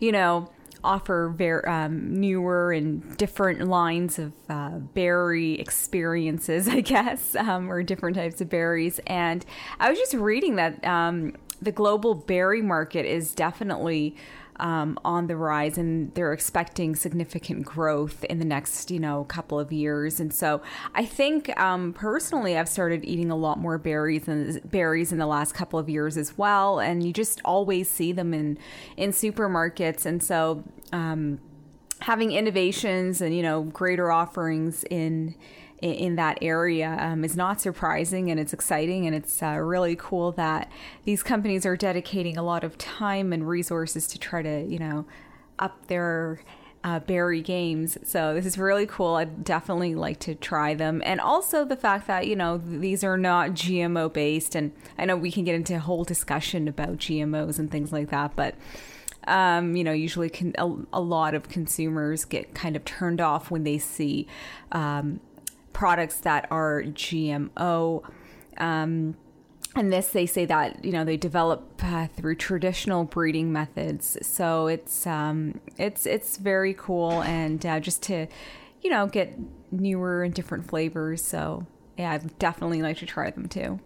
you 0.00 0.10
know, 0.12 0.50
offer 0.86 1.32
very 1.36 1.64
um, 1.64 2.20
newer 2.20 2.72
and 2.72 3.16
different 3.16 3.66
lines 3.68 4.18
of 4.18 4.32
uh, 4.48 4.78
berry 4.78 5.60
experiences, 5.60 6.68
I 6.78 6.80
guess, 6.80 7.34
um, 7.34 7.70
or 7.70 7.82
different 7.82 8.16
types 8.16 8.40
of 8.40 8.48
berries. 8.48 9.00
And 9.06 9.44
I 9.80 9.90
was 9.90 9.98
just 9.98 10.14
reading 10.14 10.56
that 10.56 10.82
um, 10.84 11.34
the 11.60 11.72
global 11.72 12.14
berry 12.14 12.62
market 12.62 13.04
is 13.06 13.34
definitely 13.34 14.16
um, 14.58 14.98
on 15.04 15.26
the 15.26 15.36
rise, 15.36 15.78
and 15.78 16.14
they're 16.14 16.32
expecting 16.32 16.94
significant 16.94 17.64
growth 17.64 18.24
in 18.24 18.38
the 18.38 18.44
next, 18.44 18.90
you 18.90 18.98
know, 18.98 19.24
couple 19.24 19.58
of 19.58 19.72
years. 19.72 20.20
And 20.20 20.32
so, 20.32 20.62
I 20.94 21.04
think 21.04 21.58
um, 21.58 21.92
personally, 21.92 22.56
I've 22.56 22.68
started 22.68 23.04
eating 23.04 23.30
a 23.30 23.36
lot 23.36 23.58
more 23.58 23.78
berries 23.78 24.28
and 24.28 24.60
berries 24.70 25.12
in 25.12 25.18
the 25.18 25.26
last 25.26 25.54
couple 25.54 25.78
of 25.78 25.88
years 25.88 26.16
as 26.16 26.36
well. 26.38 26.80
And 26.80 27.02
you 27.02 27.12
just 27.12 27.40
always 27.44 27.88
see 27.88 28.12
them 28.12 28.34
in 28.34 28.58
in 28.96 29.10
supermarkets, 29.10 30.06
and 30.06 30.22
so. 30.22 30.64
Um, 30.92 31.40
having 32.00 32.30
innovations 32.32 33.22
and 33.22 33.34
you 33.34 33.42
know 33.42 33.62
greater 33.62 34.12
offerings 34.12 34.84
in 34.90 35.34
in, 35.82 36.16
that 36.16 36.38
area 36.40 36.96
um, 37.00 37.24
is 37.24 37.36
not 37.36 37.60
surprising 37.60 38.30
and 38.30 38.40
it's 38.40 38.52
exciting 38.52 39.06
and 39.06 39.14
it's 39.14 39.42
uh, 39.42 39.58
really 39.58 39.96
cool 39.96 40.32
that 40.32 40.70
these 41.04 41.22
companies 41.22 41.66
are 41.66 41.76
dedicating 41.76 42.36
a 42.36 42.42
lot 42.42 42.64
of 42.64 42.78
time 42.78 43.32
and 43.32 43.46
resources 43.48 44.06
to 44.08 44.18
try 44.18 44.42
to 44.42 44.64
you 44.66 44.78
know 44.78 45.04
up 45.58 45.86
their 45.88 46.40
uh, 46.86 47.00
berry 47.00 47.42
games. 47.42 47.98
So 48.04 48.32
this 48.32 48.46
is 48.46 48.56
really 48.56 48.86
cool. 48.86 49.16
I'd 49.16 49.42
definitely 49.42 49.96
like 49.96 50.20
to 50.20 50.36
try 50.36 50.72
them. 50.74 51.02
And 51.04 51.20
also 51.20 51.64
the 51.64 51.74
fact 51.74 52.06
that, 52.06 52.28
you 52.28 52.36
know, 52.36 52.58
these 52.58 53.02
are 53.02 53.18
not 53.18 53.50
GMO 53.50 54.12
based. 54.12 54.54
And 54.54 54.70
I 54.96 55.04
know 55.04 55.16
we 55.16 55.32
can 55.32 55.42
get 55.42 55.56
into 55.56 55.74
a 55.74 55.80
whole 55.80 56.04
discussion 56.04 56.68
about 56.68 56.98
GMOs 56.98 57.58
and 57.58 57.70
things 57.70 57.92
like 57.92 58.10
that, 58.10 58.36
but. 58.36 58.54
Um, 59.28 59.74
you 59.74 59.82
know, 59.82 59.90
usually 59.90 60.30
can, 60.30 60.54
a, 60.56 60.72
a, 60.92 61.00
lot 61.00 61.34
of 61.34 61.48
consumers 61.48 62.24
get 62.24 62.54
kind 62.54 62.76
of 62.76 62.84
turned 62.84 63.20
off 63.20 63.50
when 63.50 63.64
they 63.64 63.76
see 63.76 64.28
um, 64.70 65.18
products 65.76 66.20
that 66.20 66.48
are 66.50 66.82
GMO. 66.84 68.02
Um, 68.56 69.14
and 69.74 69.92
this 69.92 70.08
they 70.08 70.24
say 70.24 70.46
that 70.46 70.82
you 70.82 70.90
know 70.90 71.04
they 71.04 71.18
develop 71.18 71.82
uh, 71.84 72.06
through 72.06 72.34
traditional 72.34 73.04
breeding 73.04 73.52
methods 73.52 74.16
so 74.22 74.68
it's 74.68 75.06
um 75.06 75.60
it's 75.76 76.06
it's 76.06 76.38
very 76.38 76.72
cool 76.72 77.22
and 77.24 77.66
uh, 77.66 77.78
just 77.78 78.02
to 78.02 78.26
you 78.80 78.88
know 78.88 79.06
get 79.06 79.38
newer 79.70 80.22
and 80.22 80.32
different 80.32 80.66
flavors 80.66 81.22
so 81.22 81.66
yeah 81.98 82.12
i'd 82.12 82.38
definitely 82.38 82.80
like 82.80 82.96
to 82.96 83.04
try 83.04 83.30
them 83.30 83.46
too 83.46 83.78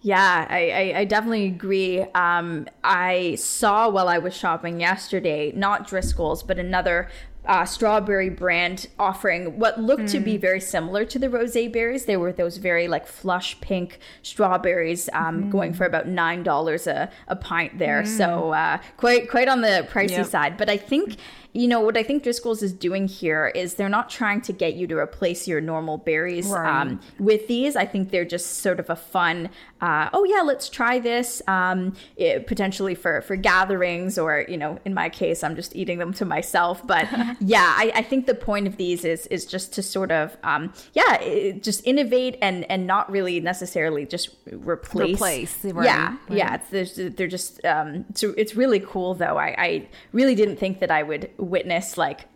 yeah, 0.00 0.46
I, 0.50 0.70
I, 0.70 0.98
I, 0.98 1.04
definitely 1.06 1.46
agree. 1.46 2.02
Um, 2.14 2.66
I 2.84 3.36
saw 3.36 3.88
while 3.88 4.06
I 4.06 4.18
was 4.18 4.36
shopping 4.36 4.78
yesterday, 4.78 5.50
not 5.56 5.88
Driscoll's, 5.88 6.42
but 6.42 6.58
another 6.58 7.08
uh, 7.46 7.64
strawberry 7.64 8.30
brand 8.30 8.88
offering 8.98 9.58
what 9.58 9.78
looked 9.80 10.04
mm. 10.04 10.10
to 10.12 10.20
be 10.20 10.36
hmm. 10.36 10.40
very 10.40 10.60
similar 10.60 11.04
to 11.04 11.18
the 11.18 11.28
rosé 11.28 11.70
berries. 11.72 12.06
They 12.06 12.16
were 12.16 12.32
those 12.32 12.56
very 12.56 12.88
like 12.88 13.06
flush 13.06 13.60
pink 13.60 13.98
strawberries, 14.22 15.08
um, 15.12 15.44
mm. 15.44 15.50
going 15.50 15.74
for 15.74 15.84
about 15.84 16.08
nine 16.08 16.42
dollars 16.42 16.86
a, 16.86 17.10
a 17.28 17.36
pint 17.36 17.78
there. 17.78 18.02
Mm. 18.02 18.16
So 18.16 18.52
uh, 18.52 18.78
quite 18.96 19.30
quite 19.30 19.48
on 19.48 19.60
the 19.60 19.86
pricey 19.90 20.10
yep. 20.10 20.26
side. 20.26 20.56
But 20.56 20.70
I 20.70 20.76
think 20.76 21.16
you 21.54 21.68
know 21.68 21.80
what 21.80 21.96
I 21.96 22.02
think 22.02 22.24
Driscoll's 22.24 22.64
is 22.64 22.72
doing 22.72 23.06
here 23.06 23.46
is 23.54 23.74
they're 23.74 23.88
not 23.88 24.10
trying 24.10 24.40
to 24.42 24.52
get 24.52 24.74
you 24.74 24.88
to 24.88 24.98
replace 24.98 25.46
your 25.46 25.60
normal 25.60 25.98
berries 25.98 26.48
right. 26.48 26.82
um, 26.82 27.00
with 27.20 27.46
these. 27.46 27.76
I 27.76 27.86
think 27.86 28.10
they're 28.10 28.24
just 28.24 28.58
sort 28.58 28.80
of 28.80 28.90
a 28.90 28.96
fun. 28.96 29.48
Uh, 29.80 30.10
oh 30.12 30.24
yeah, 30.24 30.40
let's 30.40 30.68
try 30.68 30.98
this. 30.98 31.40
Um, 31.46 31.94
it, 32.16 32.48
potentially 32.48 32.96
for 32.96 33.20
for 33.22 33.36
gatherings 33.36 34.18
or 34.18 34.44
you 34.48 34.56
know, 34.56 34.80
in 34.84 34.94
my 34.94 35.08
case, 35.08 35.44
I'm 35.44 35.54
just 35.54 35.76
eating 35.76 35.98
them 35.98 36.12
to 36.14 36.24
myself. 36.24 36.84
But 36.84 37.06
yeah, 37.40 37.72
I, 37.76 37.92
I, 37.94 38.02
think 38.02 38.26
the 38.26 38.34
point 38.34 38.66
of 38.66 38.76
these 38.76 39.04
is 39.04 39.28
is 39.28 39.46
just 39.46 39.72
to 39.74 39.82
sort 39.82 40.10
of 40.10 40.36
um, 40.42 40.72
yeah, 40.92 41.20
it, 41.20 41.62
just 41.62 41.86
innovate 41.86 42.36
and 42.42 42.68
and 42.68 42.84
not 42.84 43.08
really 43.08 43.38
necessarily 43.38 44.06
just 44.06 44.30
replace. 44.50 45.14
Replace. 45.14 45.64
Right, 45.64 45.84
yeah, 45.84 46.16
right. 46.28 46.38
yeah. 46.38 46.60
It's, 46.72 47.16
they're 47.16 47.28
just 47.28 47.64
um, 47.64 48.06
it's, 48.10 48.24
it's 48.24 48.56
really 48.56 48.80
cool 48.80 49.14
though. 49.14 49.38
I, 49.38 49.54
I 49.56 49.88
really 50.10 50.34
didn't 50.34 50.56
think 50.56 50.80
that 50.80 50.90
I 50.90 51.04
would 51.04 51.30
witness 51.44 51.96
like 51.98 52.26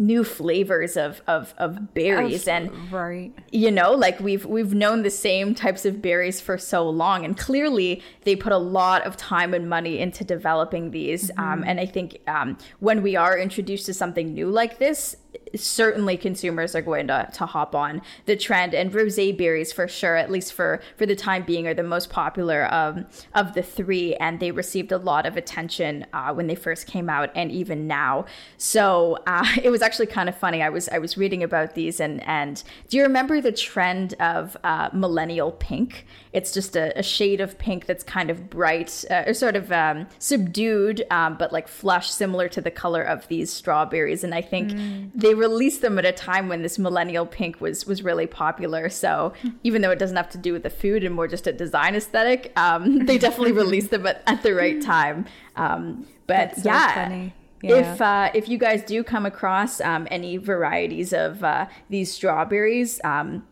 new 0.00 0.22
flavors 0.22 0.96
of 0.96 1.20
of, 1.26 1.54
of 1.58 1.92
berries. 1.92 2.46
And 2.46 2.92
right. 2.92 3.32
you 3.50 3.70
know 3.70 3.92
like 3.92 4.20
we've 4.20 4.46
we've 4.46 4.72
known 4.72 5.02
the 5.02 5.10
same 5.10 5.54
types 5.54 5.84
of 5.84 6.00
berries 6.00 6.40
for 6.40 6.56
so 6.56 6.88
long. 6.88 7.24
And 7.24 7.36
clearly 7.36 8.02
they 8.22 8.36
put 8.36 8.52
a 8.52 8.58
lot 8.58 9.02
of 9.02 9.16
time 9.16 9.52
and 9.54 9.68
money 9.68 9.98
into 9.98 10.24
developing 10.24 10.92
these. 10.92 11.30
Mm-hmm. 11.30 11.40
um, 11.40 11.64
and 11.66 11.80
i 11.80 11.86
think 11.86 12.18
um, 12.26 12.56
when 12.80 13.02
we 13.02 13.16
are 13.16 13.36
introduced 13.38 13.86
to 13.86 13.94
something 13.94 14.34
new 14.34 14.48
like 14.48 14.78
this 14.78 15.16
certainly 15.56 16.16
consumers 16.16 16.74
are 16.74 16.82
going 16.82 17.06
to, 17.08 17.28
to 17.32 17.46
hop 17.46 17.74
on 17.74 18.02
the 18.26 18.36
trend 18.36 18.74
and 18.74 18.92
rosé 18.92 19.36
berries 19.36 19.72
for 19.72 19.88
sure 19.88 20.16
at 20.16 20.30
least 20.30 20.52
for 20.52 20.80
for 20.96 21.06
the 21.06 21.16
time 21.16 21.42
being 21.42 21.66
are 21.66 21.74
the 21.74 21.82
most 21.82 22.10
popular 22.10 22.72
um, 22.72 23.06
of 23.34 23.54
the 23.54 23.62
three 23.62 24.14
and 24.16 24.40
they 24.40 24.50
received 24.50 24.92
a 24.92 24.98
lot 24.98 25.26
of 25.26 25.36
attention 25.36 26.06
uh, 26.12 26.32
when 26.32 26.46
they 26.46 26.54
first 26.54 26.86
came 26.86 27.08
out 27.08 27.30
and 27.34 27.50
even 27.50 27.86
now. 27.86 28.24
So 28.56 29.18
uh, 29.26 29.46
it 29.62 29.70
was 29.70 29.82
actually 29.82 30.06
kind 30.06 30.28
of 30.28 30.36
funny. 30.36 30.62
I 30.62 30.68
was 30.68 30.88
i 30.90 30.98
was 30.98 31.16
reading 31.16 31.42
about 31.42 31.74
these 31.74 32.00
and 32.00 32.22
and 32.26 32.62
do 32.88 32.96
you 32.96 33.02
remember 33.02 33.40
the 33.40 33.52
trend 33.52 34.14
of 34.14 34.56
uh, 34.64 34.90
millennial 34.92 35.52
pink? 35.52 36.06
It's 36.32 36.52
just 36.52 36.76
a, 36.76 36.96
a, 36.98 37.02
shade 37.02 37.40
of 37.40 37.58
pink 37.58 37.86
that's 37.86 38.04
kind 38.04 38.30
of 38.30 38.50
bright 38.50 39.04
uh, 39.10 39.24
or 39.26 39.34
sort 39.34 39.56
of 39.56 39.72
um, 39.72 40.06
subdued 40.18 41.04
um, 41.10 41.36
but 41.36 41.52
like 41.52 41.68
flush 41.68 42.10
similar 42.10 42.48
to 42.50 42.60
the 42.60 42.70
color 42.70 43.02
of 43.02 43.26
these 43.28 43.50
strawberries 43.50 44.24
and 44.24 44.34
i 44.34 44.42
think 44.42 44.70
mm. 44.70 45.10
They 45.18 45.34
released 45.34 45.82
them 45.82 45.98
at 45.98 46.06
a 46.06 46.12
time 46.12 46.48
when 46.48 46.62
this 46.62 46.78
millennial 46.78 47.26
pink 47.26 47.60
was 47.60 47.86
was 47.86 48.02
really 48.02 48.26
popular. 48.26 48.88
So 48.88 49.34
even 49.64 49.82
though 49.82 49.90
it 49.90 49.98
doesn't 49.98 50.16
have 50.16 50.30
to 50.30 50.38
do 50.38 50.52
with 50.52 50.62
the 50.62 50.70
food 50.70 51.04
and 51.04 51.14
more 51.14 51.26
just 51.26 51.46
a 51.46 51.52
design 51.52 51.94
aesthetic, 51.94 52.52
um, 52.56 52.98
they 53.06 53.18
definitely 53.18 53.52
released 53.64 53.90
them 53.90 54.06
at, 54.06 54.22
at 54.26 54.42
the 54.42 54.54
right 54.54 54.80
time. 54.80 55.26
Um, 55.56 56.06
but 56.26 56.56
so 56.56 56.62
yeah. 56.64 57.28
Yeah. 57.60 57.92
If 57.94 58.00
uh, 58.00 58.30
if 58.34 58.48
you 58.48 58.56
guys 58.56 58.84
do 58.84 59.02
come 59.02 59.26
across 59.26 59.80
um, 59.80 60.06
any 60.12 60.36
varieties 60.36 61.12
of 61.12 61.42
uh, 61.42 61.66
these 61.90 62.12
strawberries, 62.12 63.00
um, 63.02 63.44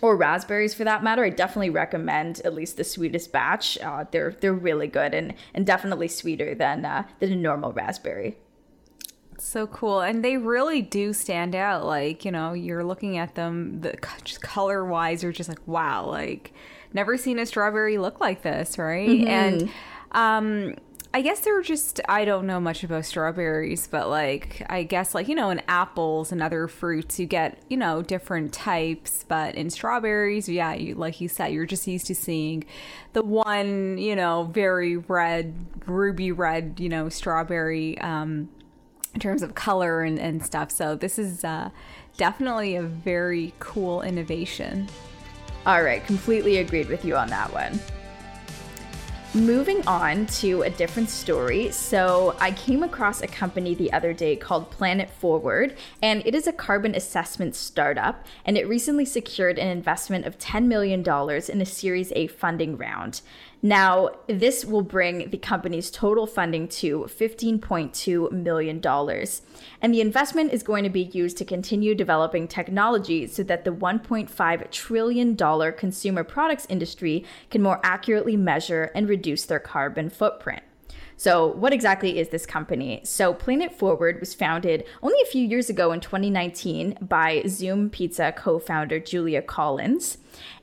or 0.00 0.16
raspberries 0.16 0.74
for 0.74 0.84
that 0.84 1.02
matter, 1.02 1.24
I 1.24 1.30
definitely 1.30 1.70
recommend 1.70 2.40
at 2.44 2.54
least 2.54 2.76
the 2.76 2.84
sweetest 2.84 3.32
batch. 3.32 3.76
Uh, 3.78 4.04
they're 4.12 4.36
they're 4.40 4.54
really 4.54 4.86
good 4.86 5.12
and 5.12 5.34
and 5.54 5.66
definitely 5.66 6.06
sweeter 6.06 6.54
than 6.54 6.84
uh, 6.84 7.02
than 7.18 7.32
a 7.32 7.36
normal 7.36 7.72
raspberry 7.72 8.36
so 9.44 9.66
cool 9.66 10.00
and 10.00 10.24
they 10.24 10.36
really 10.36 10.82
do 10.82 11.12
stand 11.12 11.54
out 11.54 11.84
like 11.84 12.24
you 12.24 12.30
know 12.30 12.52
you're 12.52 12.84
looking 12.84 13.16
at 13.18 13.34
them 13.34 13.80
the 13.80 13.96
color 14.40 14.84
wise 14.84 15.22
you're 15.22 15.32
just 15.32 15.48
like 15.48 15.66
wow 15.66 16.04
like 16.04 16.52
never 16.92 17.16
seen 17.16 17.38
a 17.38 17.46
strawberry 17.46 17.98
look 17.98 18.20
like 18.20 18.42
this 18.42 18.78
right 18.78 19.08
mm-hmm. 19.08 19.28
and 19.28 19.70
um 20.12 20.74
I 21.14 21.22
guess 21.22 21.40
they're 21.40 21.62
just 21.62 22.00
I 22.06 22.26
don't 22.26 22.46
know 22.46 22.60
much 22.60 22.84
about 22.84 23.06
strawberries, 23.06 23.86
but 23.86 24.10
like 24.10 24.64
I 24.68 24.82
guess 24.82 25.14
like 25.14 25.26
you 25.26 25.34
know 25.34 25.48
in 25.48 25.62
apples 25.66 26.32
and 26.32 26.42
other 26.42 26.68
fruits 26.68 27.18
you 27.18 27.26
get 27.26 27.62
you 27.68 27.78
know 27.78 28.02
different 28.02 28.52
types, 28.52 29.24
but 29.26 29.54
in 29.54 29.70
strawberries, 29.70 30.48
yeah, 30.48 30.74
you, 30.74 30.94
like 30.94 31.20
you 31.20 31.28
said, 31.28 31.48
you're 31.48 31.66
just 31.66 31.86
used 31.86 32.06
to 32.08 32.14
seeing 32.14 32.64
the 33.14 33.22
one 33.22 33.96
you 33.96 34.14
know 34.14 34.50
very 34.52 34.98
red, 34.98 35.54
ruby 35.86 36.30
red, 36.30 36.78
you 36.78 36.90
know 36.90 37.08
strawberry. 37.08 37.98
Um, 38.00 38.50
in 39.18 39.20
terms 39.20 39.42
of 39.42 39.56
color 39.56 40.02
and, 40.02 40.16
and 40.20 40.46
stuff. 40.46 40.70
So 40.70 40.94
this 40.94 41.18
is 41.18 41.42
uh, 41.42 41.70
definitely 42.16 42.76
a 42.76 42.84
very 42.84 43.52
cool 43.58 44.02
innovation. 44.02 44.88
All 45.66 45.82
right, 45.82 46.06
completely 46.06 46.58
agreed 46.58 46.88
with 46.88 47.04
you 47.04 47.16
on 47.16 47.28
that 47.30 47.52
one. 47.52 47.80
Moving 49.34 49.84
on 49.88 50.26
to 50.26 50.62
a 50.62 50.70
different 50.70 51.10
story. 51.10 51.70
So, 51.70 52.34
I 52.40 52.52
came 52.52 52.82
across 52.82 53.20
a 53.20 53.26
company 53.26 53.74
the 53.74 53.92
other 53.92 54.14
day 54.14 54.36
called 54.36 54.70
Planet 54.70 55.10
Forward, 55.10 55.76
and 56.00 56.26
it 56.26 56.34
is 56.34 56.46
a 56.46 56.52
carbon 56.52 56.94
assessment 56.94 57.54
startup. 57.54 58.24
And 58.46 58.56
it 58.56 58.66
recently 58.66 59.04
secured 59.04 59.58
an 59.58 59.68
investment 59.68 60.24
of 60.24 60.38
$10 60.38 60.64
million 60.64 61.00
in 61.00 61.60
a 61.60 61.66
Series 61.66 62.10
A 62.16 62.28
funding 62.28 62.78
round. 62.78 63.20
Now, 63.60 64.10
this 64.28 64.64
will 64.64 64.82
bring 64.82 65.30
the 65.30 65.36
company's 65.36 65.90
total 65.90 66.26
funding 66.28 66.68
to 66.68 67.08
$15.2 67.08 68.30
million. 68.30 68.80
And 69.82 69.94
the 69.94 70.00
investment 70.00 70.52
is 70.52 70.62
going 70.62 70.84
to 70.84 70.90
be 70.90 71.02
used 71.02 71.36
to 71.38 71.44
continue 71.44 71.96
developing 71.96 72.46
technology 72.46 73.26
so 73.26 73.42
that 73.42 73.64
the 73.64 73.72
$1.5 73.72 74.70
trillion 74.70 75.36
consumer 75.72 76.22
products 76.22 76.66
industry 76.68 77.24
can 77.50 77.60
more 77.60 77.80
accurately 77.82 78.36
measure 78.36 78.92
and 78.94 79.08
reduce 79.08 79.44
their 79.44 79.60
carbon 79.60 80.08
footprint. 80.08 80.62
So, 81.18 81.48
what 81.48 81.72
exactly 81.72 82.20
is 82.20 82.28
this 82.28 82.46
company? 82.46 83.00
So, 83.02 83.34
Planet 83.34 83.76
Forward 83.76 84.20
was 84.20 84.34
founded 84.34 84.84
only 85.02 85.18
a 85.20 85.26
few 85.26 85.44
years 85.44 85.68
ago 85.68 85.90
in 85.90 85.98
2019 85.98 86.96
by 87.00 87.42
Zume 87.44 87.90
Pizza 87.90 88.32
co 88.32 88.60
founder 88.60 89.00
Julia 89.00 89.42
Collins 89.42 90.18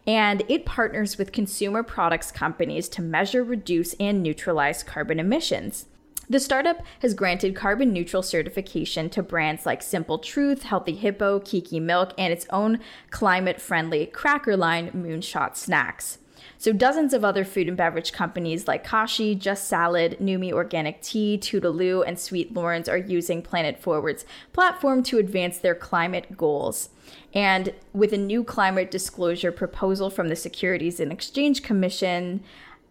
and 0.07 0.43
it 0.47 0.65
partners 0.65 1.17
with 1.17 1.33
consumer 1.33 1.83
products 1.83 2.31
companies 2.31 2.87
to 2.89 3.01
measure, 3.01 3.43
reduce, 3.43 3.95
and 3.95 4.23
neutralize 4.23 4.81
carbon 4.81 5.19
emissions. 5.19 5.87
The 6.29 6.39
startup 6.39 6.77
has 7.01 7.13
granted 7.13 7.53
carbon 7.53 7.91
neutral 7.91 8.23
certification 8.23 9.09
to 9.09 9.21
brands 9.21 9.65
like 9.65 9.83
Simple 9.83 10.19
Truth, 10.19 10.63
Healthy 10.63 10.95
Hippo, 10.95 11.41
Kiki 11.41 11.81
Milk, 11.81 12.13
and 12.17 12.31
its 12.31 12.47
own 12.49 12.79
climate 13.09 13.59
friendly 13.59 14.05
cracker 14.05 14.55
line, 14.55 14.89
Moonshot 14.91 15.57
Snacks. 15.57 16.19
So, 16.57 16.71
dozens 16.71 17.13
of 17.13 17.25
other 17.25 17.43
food 17.43 17.67
and 17.67 17.77
beverage 17.77 18.11
companies 18.11 18.67
like 18.67 18.83
Kashi, 18.83 19.35
Just 19.35 19.67
Salad, 19.67 20.17
Numi 20.21 20.51
Organic 20.51 21.01
Tea, 21.01 21.37
Toodaloo, 21.37 22.03
and 22.05 22.19
Sweet 22.19 22.53
Loren's 22.53 22.89
are 22.89 22.97
using 22.97 23.41
Planet 23.41 23.77
Forward's 23.79 24.25
platform 24.53 25.03
to 25.03 25.17
advance 25.17 25.57
their 25.57 25.75
climate 25.75 26.37
goals. 26.37 26.89
And 27.33 27.73
with 27.93 28.13
a 28.13 28.17
new 28.17 28.43
climate 28.43 28.89
disclosure 28.89 29.51
proposal 29.51 30.09
from 30.09 30.29
the 30.29 30.35
Securities 30.35 30.99
and 30.99 31.11
Exchange 31.11 31.61
Commission, 31.61 32.41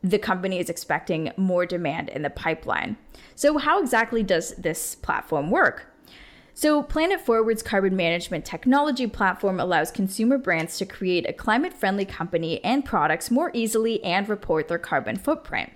the 0.03 0.19
company 0.19 0.59
is 0.59 0.69
expecting 0.69 1.33
more 1.37 1.65
demand 1.65 2.11
in 2.11 2.23
the 2.23 2.31
pipeline. 2.31 2.97
So, 3.35 3.59
how 3.59 3.81
exactly 3.81 4.23
does 4.23 4.55
this 4.57 4.95
platform 4.95 5.51
work? 5.51 5.94
So, 6.57 6.85
Planet 6.85 7.21
Forward's 7.21 7.65
carbon 7.65 7.97
management 7.97 8.45
technology 8.45 9.09
platform 9.09 9.59
allows 9.59 9.91
consumer 9.91 10.39
brands 10.39 10.79
to 10.79 10.87
create 10.87 11.29
a 11.29 11.33
climate 11.33 11.75
friendly 11.75 12.05
company 12.05 12.63
and 12.63 12.85
products 12.85 13.29
more 13.29 13.51
easily 13.53 14.03
and 14.05 14.29
report 14.29 14.69
their 14.69 14.79
carbon 14.79 15.17
footprint. 15.17 15.73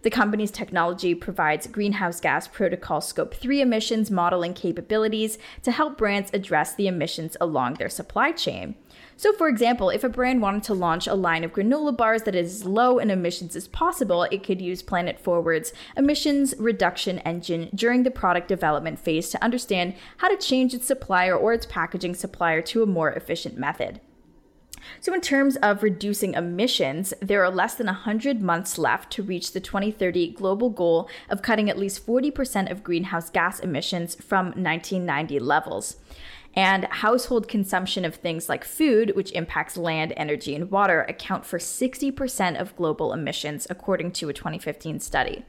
The 0.00 0.10
company's 0.10 0.50
technology 0.50 1.14
provides 1.14 1.66
greenhouse 1.66 2.18
gas 2.18 2.48
protocol 2.48 3.02
scope 3.02 3.34
3 3.34 3.60
emissions 3.60 4.10
modeling 4.10 4.54
capabilities 4.54 5.36
to 5.64 5.70
help 5.70 5.98
brands 5.98 6.30
address 6.32 6.74
the 6.74 6.86
emissions 6.86 7.36
along 7.38 7.74
their 7.74 7.90
supply 7.90 8.32
chain. 8.32 8.74
So, 9.16 9.32
for 9.32 9.48
example, 9.48 9.90
if 9.90 10.04
a 10.04 10.08
brand 10.08 10.42
wanted 10.42 10.62
to 10.64 10.74
launch 10.74 11.06
a 11.06 11.14
line 11.14 11.44
of 11.44 11.52
granola 11.52 11.96
bars 11.96 12.22
that 12.22 12.34
is 12.34 12.62
as 12.62 12.64
low 12.64 12.98
in 12.98 13.10
emissions 13.10 13.54
as 13.54 13.68
possible, 13.68 14.24
it 14.24 14.42
could 14.42 14.60
use 14.60 14.82
Planet 14.82 15.18
Forward's 15.18 15.72
emissions 15.96 16.54
reduction 16.58 17.18
engine 17.20 17.68
during 17.74 18.02
the 18.02 18.10
product 18.10 18.48
development 18.48 18.98
phase 18.98 19.28
to 19.30 19.42
understand 19.42 19.94
how 20.18 20.28
to 20.28 20.36
change 20.36 20.74
its 20.74 20.86
supplier 20.86 21.36
or 21.36 21.52
its 21.52 21.66
packaging 21.66 22.14
supplier 22.14 22.62
to 22.62 22.82
a 22.82 22.86
more 22.86 23.12
efficient 23.12 23.56
method. 23.56 24.00
So, 25.00 25.14
in 25.14 25.20
terms 25.20 25.56
of 25.56 25.82
reducing 25.82 26.34
emissions, 26.34 27.14
there 27.20 27.44
are 27.44 27.50
less 27.50 27.74
than 27.74 27.86
100 27.86 28.42
months 28.42 28.78
left 28.78 29.12
to 29.12 29.22
reach 29.22 29.52
the 29.52 29.60
2030 29.60 30.32
global 30.32 30.70
goal 30.70 31.08
of 31.28 31.42
cutting 31.42 31.70
at 31.70 31.78
least 31.78 32.06
40% 32.06 32.70
of 32.70 32.82
greenhouse 32.82 33.30
gas 33.30 33.60
emissions 33.60 34.14
from 34.16 34.46
1990 34.46 35.38
levels. 35.38 35.96
And 36.54 36.84
household 36.84 37.48
consumption 37.48 38.04
of 38.04 38.16
things 38.16 38.48
like 38.48 38.64
food, 38.64 39.16
which 39.16 39.32
impacts 39.32 39.76
land, 39.76 40.12
energy, 40.16 40.54
and 40.54 40.70
water, 40.70 41.02
account 41.08 41.46
for 41.46 41.58
60% 41.58 42.60
of 42.60 42.76
global 42.76 43.12
emissions, 43.12 43.66
according 43.70 44.12
to 44.12 44.28
a 44.28 44.34
2015 44.34 45.00
study. 45.00 45.44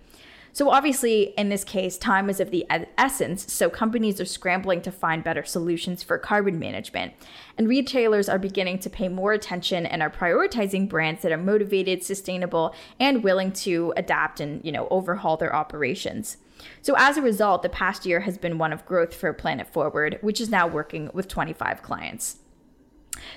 So, 0.55 0.69
obviously, 0.69 1.33
in 1.36 1.50
this 1.50 1.63
case, 1.63 1.98
time 1.98 2.29
is 2.29 2.39
of 2.39 2.51
the 2.51 2.67
essence, 2.95 3.51
so 3.51 3.72
companies 3.72 4.22
are 4.22 4.25
scrambling 4.25 4.83
to 4.83 4.91
find 4.91 5.24
better 5.24 5.43
solutions 5.43 6.03
for 6.03 6.19
carbon 6.19 6.60
management. 6.60 7.13
And 7.57 7.67
retailers 7.67 8.29
are 8.29 8.38
beginning 8.38 8.77
to 8.79 8.89
pay 8.91 9.10
more 9.10 9.33
attention 9.33 9.88
and 9.88 10.03
are 10.03 10.12
prioritizing 10.12 10.88
brands 10.88 11.24
that 11.24 11.31
are 11.31 11.38
motivated, 11.38 12.03
sustainable, 12.03 12.75
and 13.00 13.24
willing 13.24 13.51
to 13.53 13.95
adapt 13.98 14.39
and, 14.39 14.63
you 14.63 14.72
know, 14.72 14.88
overhaul 14.91 15.38
their 15.38 15.55
operations. 15.55 16.38
So, 16.84 16.96
as 16.98 17.16
a 17.16 17.22
result, 17.22 17.63
the 17.63 17.70
past 17.70 18.06
year 18.06 18.20
has 18.20 18.38
been 18.38 18.58
one 18.58 18.74
of 18.74 18.86
growth 18.86 19.16
for 19.16 19.32
Planet 19.32 19.68
Forward, 19.68 20.20
which 20.20 20.42
is 20.42 20.50
now 20.50 20.68
working 20.68 21.10
with 21.13 21.30
25 21.30 21.82
clients. 21.82 22.40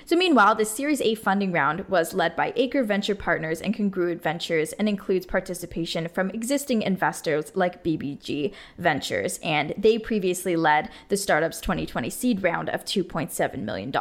So, 0.03 0.17
meanwhile, 0.17 0.53
the 0.53 0.65
Series 0.65 0.99
A 0.99 1.15
funding 1.15 1.53
round 1.53 1.87
was 1.87 2.13
led 2.13 2.35
by 2.35 2.51
Acre 2.57 2.83
Venture 2.83 3.15
Partners 3.15 3.61
and 3.61 3.73
Congruent 3.73 4.21
Ventures 4.21 4.73
and 4.73 4.89
includes 4.89 5.25
participation 5.25 6.09
from 6.09 6.29
existing 6.31 6.81
investors 6.81 7.53
like 7.55 7.85
BBG 7.85 8.53
Ventures, 8.77 9.39
and 9.41 9.73
they 9.77 9.97
previously 9.97 10.57
led 10.57 10.89
the 11.07 11.15
startup's 11.15 11.61
2020 11.61 12.09
seed 12.09 12.43
round 12.43 12.67
of 12.67 12.83
$2.7 12.83 13.59
million. 13.59 13.93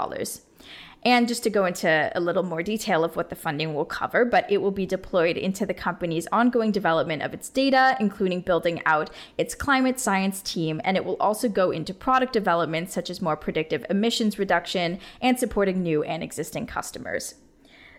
And 1.06 1.28
just 1.28 1.44
to 1.44 1.50
go 1.50 1.66
into 1.66 2.10
a 2.16 2.18
little 2.18 2.42
more 2.42 2.64
detail 2.64 3.04
of 3.04 3.14
what 3.14 3.30
the 3.30 3.36
funding 3.36 3.74
will 3.74 3.84
cover, 3.84 4.24
but 4.24 4.44
it 4.50 4.58
will 4.58 4.72
be 4.72 4.86
deployed 4.86 5.36
into 5.36 5.64
the 5.64 5.72
company's 5.72 6.26
ongoing 6.32 6.72
development 6.72 7.22
of 7.22 7.32
its 7.32 7.48
data, 7.48 7.96
including 8.00 8.40
building 8.40 8.82
out 8.86 9.10
its 9.38 9.54
climate 9.54 10.00
science 10.00 10.42
team. 10.42 10.80
And 10.82 10.96
it 10.96 11.04
will 11.04 11.16
also 11.20 11.48
go 11.48 11.70
into 11.70 11.94
product 11.94 12.32
development, 12.32 12.90
such 12.90 13.08
as 13.08 13.22
more 13.22 13.36
predictive 13.36 13.86
emissions 13.88 14.36
reduction 14.36 14.98
and 15.20 15.38
supporting 15.38 15.80
new 15.80 16.02
and 16.02 16.24
existing 16.24 16.66
customers. 16.66 17.36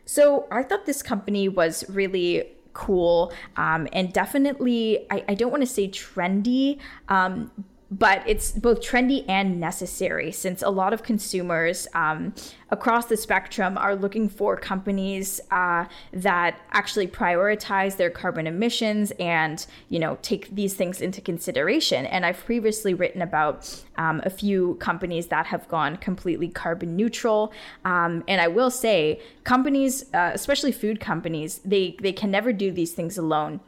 So 0.03 0.45
I 0.51 0.63
thought 0.63 0.85
this 0.85 1.01
company 1.01 1.47
was 1.47 1.85
really 1.87 2.51
cool 2.73 3.31
um, 3.55 3.87
and 3.93 4.11
definitely, 4.11 5.07
I, 5.09 5.23
I 5.29 5.33
don't 5.33 5.49
want 5.49 5.63
to 5.63 5.67
say 5.67 5.87
trendy. 5.87 6.79
Um, 7.07 7.51
but 7.89 8.21
it's 8.27 8.51
both 8.51 8.81
trendy 8.81 9.23
and 9.29 9.59
necessary 9.59 10.31
since 10.31 10.61
a 10.61 10.69
lot 10.69 10.91
of 10.93 11.03
consumers 11.03 11.87
um, 11.93 12.33
across 12.69 13.05
the 13.05 13.15
spectrum 13.15 13.77
are 13.77 13.95
looking 13.95 14.27
for 14.27 14.57
companies 14.57 15.39
uh, 15.51 15.85
that 16.11 16.59
actually 16.71 17.07
prioritize 17.07 17.95
their 17.95 18.09
carbon 18.09 18.45
emissions 18.45 19.11
and 19.19 19.65
you 19.87 19.99
know 19.99 20.17
take 20.21 20.53
these 20.53 20.73
things 20.73 21.01
into 21.01 21.21
consideration. 21.21 22.05
And 22.05 22.25
i've 22.25 22.43
previously 22.43 22.93
written 22.93 23.21
about 23.21 23.83
um, 23.97 24.21
a 24.25 24.29
few 24.29 24.75
companies 24.75 25.27
that 25.27 25.45
have 25.47 25.67
gone 25.69 25.97
completely 25.97 26.49
carbon 26.49 26.95
neutral. 26.95 27.53
Um, 27.85 28.23
and 28.27 28.41
i 28.41 28.47
will 28.47 28.71
say 28.71 29.21
companies 29.43 30.13
uh, 30.13 30.31
especially 30.33 30.71
food 30.71 30.99
companies 30.99 31.61
they 31.63 31.95
they 32.01 32.11
can 32.11 32.31
never 32.31 32.51
do 32.51 32.71
these 32.71 32.91
things 32.91 33.17
alone 33.17 33.61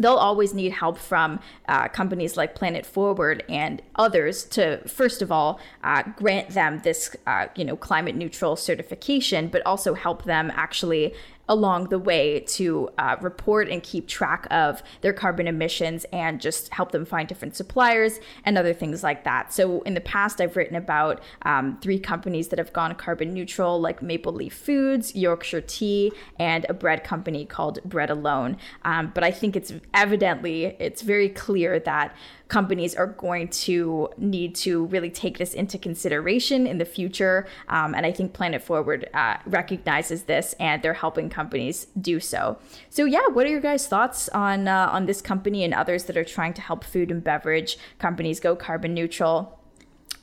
they'll 0.00 0.14
always 0.14 0.54
need 0.54 0.72
help 0.72 0.98
from 0.98 1.38
uh, 1.68 1.86
companies 1.88 2.36
like 2.36 2.54
Planet 2.54 2.84
Forward 2.84 3.44
and 3.48 3.82
others 3.96 4.44
to, 4.44 4.78
first 4.88 5.22
of 5.22 5.30
all, 5.30 5.60
uh, 5.84 6.02
grant 6.16 6.50
them 6.50 6.80
this, 6.82 7.14
uh, 7.26 7.46
you 7.54 7.64
know, 7.64 7.76
climate 7.76 8.16
neutral 8.16 8.56
certification, 8.56 9.48
but 9.48 9.64
also 9.66 9.94
help 9.94 10.24
them 10.24 10.50
actually 10.54 11.14
along 11.50 11.88
the 11.88 11.98
way 11.98 12.40
to 12.40 12.88
uh, 12.96 13.16
report 13.20 13.68
and 13.68 13.82
keep 13.82 14.06
track 14.06 14.46
of 14.52 14.82
their 15.00 15.12
carbon 15.12 15.48
emissions 15.48 16.06
and 16.12 16.40
just 16.40 16.72
help 16.72 16.92
them 16.92 17.04
find 17.04 17.28
different 17.28 17.56
suppliers 17.56 18.20
and 18.44 18.56
other 18.56 18.72
things 18.72 19.02
like 19.02 19.24
that. 19.24 19.52
So, 19.52 19.82
in 19.82 19.94
the 19.94 20.00
past, 20.00 20.40
I've 20.40 20.56
written 20.56 20.76
about 20.76 21.20
um, 21.42 21.76
three 21.82 21.98
companies 21.98 22.48
that 22.48 22.58
have 22.60 22.72
gone 22.72 22.94
carbon 22.94 23.34
neutral, 23.34 23.80
like 23.80 24.00
Maple 24.00 24.32
Leaf 24.32 24.54
Foods, 24.54 25.14
Yorkshire 25.16 25.60
Tea, 25.60 26.12
and 26.38 26.64
a 26.68 26.74
bread 26.74 27.02
company 27.02 27.44
called 27.44 27.82
Bread 27.84 28.10
Alone. 28.10 28.56
Um, 28.84 29.10
but 29.12 29.24
I 29.24 29.32
think 29.32 29.56
it's 29.56 29.72
evidently, 29.92 30.76
it's 30.78 31.02
very 31.02 31.28
clear 31.28 31.80
that 31.80 32.14
companies 32.50 32.94
are 32.94 33.06
going 33.06 33.48
to 33.48 34.10
need 34.18 34.54
to 34.56 34.84
really 34.86 35.08
take 35.08 35.38
this 35.38 35.54
into 35.54 35.78
consideration 35.78 36.66
in 36.66 36.78
the 36.78 36.84
future. 36.84 37.46
Um, 37.68 37.94
and 37.94 38.04
I 38.04 38.12
think 38.12 38.34
Planet 38.34 38.60
Forward 38.60 39.08
uh, 39.14 39.38
recognizes 39.46 40.24
this 40.24 40.54
and 40.60 40.82
they're 40.82 40.92
helping 40.92 41.30
companies 41.30 41.86
do 41.98 42.20
so. 42.20 42.58
So, 42.90 43.04
yeah, 43.06 43.26
what 43.28 43.46
are 43.46 43.50
your 43.50 43.60
guys' 43.60 43.86
thoughts 43.86 44.28
on, 44.30 44.68
uh, 44.68 44.90
on 44.92 45.06
this 45.06 45.22
company 45.22 45.64
and 45.64 45.72
others 45.72 46.04
that 46.04 46.16
are 46.16 46.24
trying 46.24 46.52
to 46.54 46.60
help 46.60 46.84
food 46.84 47.10
and 47.10 47.24
beverage 47.24 47.78
companies 47.98 48.40
go 48.40 48.56
carbon 48.56 48.92
neutral? 48.92 49.59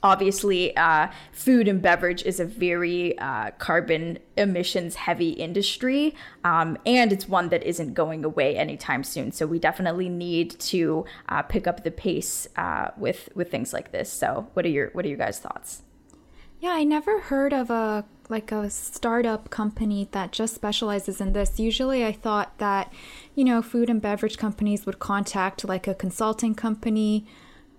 Obviously 0.04 0.76
uh, 0.78 1.08
food 1.32 1.68
and 1.68 1.82
beverage 1.82 2.24
is 2.24 2.40
a 2.40 2.46
very 2.46 3.18
uh, 3.20 3.52
carbon 3.58 4.20
emissions 4.38 4.96
heavy 4.96 5.32
industry 5.32 6.16
um, 6.44 6.78
and 6.86 7.12
it's 7.12 7.28
one 7.28 7.50
that 7.50 7.64
isn't 7.64 7.94
going 7.94 8.24
away 8.24 8.56
anytime 8.56 9.04
soon. 9.04 9.32
So 9.32 9.46
we 9.48 9.60
definitely 9.60 10.10
need 10.10 10.60
to 10.60 11.06
uh, 11.30 11.42
pick 11.42 11.68
up 11.68 11.84
the 11.84 11.92
pace 11.92 12.48
uh, 12.56 12.90
with 12.98 13.30
with 13.36 13.50
things 13.50 13.74
like 13.74 13.92
this. 13.92 14.12
So 14.12 14.48
what 14.54 14.66
are 14.66 14.70
your 14.70 14.90
what 14.92 15.06
are 15.06 15.10
your 15.10 15.18
guys 15.18 15.40
thoughts? 15.40 15.84
Yeah 16.60 16.72
i 16.72 16.84
never 16.84 17.20
heard 17.22 17.54
of 17.54 17.70
a 17.70 18.06
like 18.30 18.52
a 18.52 18.70
startup 18.70 19.50
company 19.50 20.10
that 20.12 20.32
just 20.34 20.54
specializes 20.54 21.22
in 21.22 21.34
this. 21.34 21.60
Usually 21.60 22.06
i 22.06 22.12
thought 22.12 22.58
that 22.60 22.92
you 23.36 23.44
know 23.44 23.62
food 23.62 23.90
and 23.90 24.02
beverage 24.02 24.38
companies 24.38 24.86
would 24.86 25.00
contact 25.00 25.66
like 25.68 25.88
a 25.88 25.96
consulting 25.96 26.56
company 26.56 27.26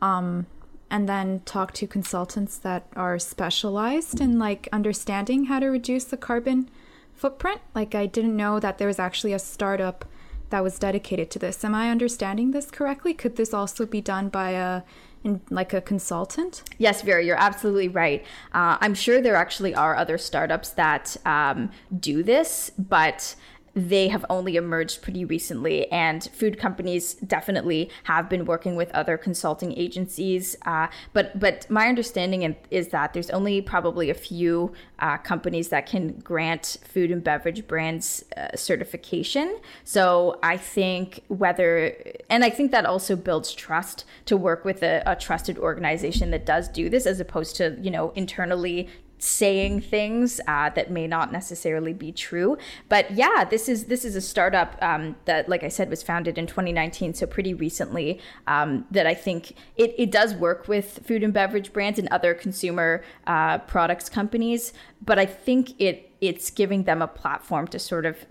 um, 0.00 0.46
and 0.90 1.08
then 1.08 1.40
talk 1.44 1.72
to 1.74 1.86
consultants 1.86 2.56
that 2.58 2.86
are 2.96 3.18
specialized 3.18 4.20
in 4.20 4.38
like 4.38 4.68
understanding 4.72 5.46
how 5.46 5.60
to 5.60 5.66
reduce 5.66 6.04
the 6.04 6.16
carbon 6.16 6.68
footprint. 7.14 7.60
Like 7.74 7.94
I 7.94 8.06
didn't 8.06 8.36
know 8.36 8.58
that 8.60 8.78
there 8.78 8.88
was 8.88 8.98
actually 8.98 9.32
a 9.32 9.38
startup 9.38 10.04
that 10.50 10.62
was 10.62 10.78
dedicated 10.78 11.30
to 11.32 11.38
this. 11.38 11.64
Am 11.64 11.74
I 11.74 11.90
understanding 11.90 12.52
this 12.52 12.70
correctly? 12.70 13.12
Could 13.12 13.36
this 13.36 13.52
also 13.52 13.84
be 13.84 14.00
done 14.00 14.28
by 14.28 14.50
a 14.50 14.82
in, 15.24 15.40
like 15.50 15.74
a 15.74 15.80
consultant? 15.80 16.62
Yes, 16.78 17.02
Vera, 17.02 17.22
you're 17.22 17.40
absolutely 17.40 17.88
right. 17.88 18.24
Uh, 18.52 18.78
I'm 18.80 18.94
sure 18.94 19.20
there 19.20 19.36
actually 19.36 19.74
are 19.74 19.96
other 19.96 20.16
startups 20.16 20.70
that 20.70 21.16
um, 21.26 21.70
do 21.98 22.22
this, 22.22 22.70
but 22.78 23.34
they 23.78 24.08
have 24.08 24.24
only 24.28 24.56
emerged 24.56 25.02
pretty 25.02 25.24
recently, 25.24 25.90
and 25.92 26.24
food 26.32 26.58
companies 26.58 27.14
definitely 27.14 27.90
have 28.04 28.28
been 28.28 28.44
working 28.44 28.74
with 28.74 28.90
other 28.90 29.16
consulting 29.16 29.72
agencies. 29.78 30.56
Uh, 30.66 30.88
but 31.12 31.38
but 31.38 31.68
my 31.70 31.86
understanding 31.86 32.56
is 32.70 32.88
that 32.88 33.12
there's 33.12 33.30
only 33.30 33.60
probably 33.62 34.10
a 34.10 34.14
few 34.14 34.72
uh, 34.98 35.16
companies 35.18 35.68
that 35.68 35.86
can 35.86 36.18
grant 36.20 36.78
food 36.84 37.12
and 37.12 37.22
beverage 37.22 37.66
brands 37.68 38.24
uh, 38.36 38.56
certification. 38.56 39.58
So 39.84 40.38
I 40.42 40.56
think 40.56 41.22
whether 41.28 41.94
and 42.28 42.44
I 42.44 42.50
think 42.50 42.72
that 42.72 42.84
also 42.84 43.14
builds 43.14 43.54
trust 43.54 44.04
to 44.26 44.36
work 44.36 44.64
with 44.64 44.82
a, 44.82 45.02
a 45.06 45.14
trusted 45.14 45.56
organization 45.56 46.32
that 46.32 46.44
does 46.44 46.68
do 46.68 46.88
this, 46.88 47.06
as 47.06 47.20
opposed 47.20 47.54
to 47.56 47.78
you 47.80 47.92
know 47.92 48.10
internally 48.16 48.88
saying 49.18 49.80
things 49.80 50.40
uh, 50.46 50.70
that 50.70 50.90
may 50.90 51.06
not 51.06 51.32
necessarily 51.32 51.92
be 51.92 52.12
true. 52.12 52.56
But 52.88 53.10
yeah, 53.10 53.44
this 53.44 53.68
is 53.68 53.86
this 53.86 54.04
is 54.04 54.16
a 54.16 54.20
startup 54.20 54.76
um, 54.82 55.16
that, 55.24 55.48
like 55.48 55.64
I 55.64 55.68
said, 55.68 55.90
was 55.90 56.02
founded 56.02 56.38
in 56.38 56.46
2019, 56.46 57.14
so 57.14 57.26
pretty 57.26 57.54
recently. 57.54 58.20
Um, 58.46 58.86
that 58.90 59.06
I 59.06 59.14
think 59.14 59.54
it, 59.76 59.94
it 59.98 60.10
does 60.10 60.34
work 60.34 60.68
with 60.68 61.00
food 61.04 61.22
and 61.22 61.32
beverage 61.32 61.72
brands 61.72 61.98
and 61.98 62.08
other 62.08 62.34
consumer 62.34 63.02
uh, 63.26 63.58
products 63.58 64.08
companies. 64.08 64.72
But 65.04 65.18
I 65.18 65.26
think 65.26 65.80
it 65.80 66.12
it's 66.20 66.50
giving 66.50 66.84
them 66.84 67.00
a 67.02 67.06
platform 67.06 67.68
to 67.68 67.78
sort 67.78 68.04
of 68.04 68.26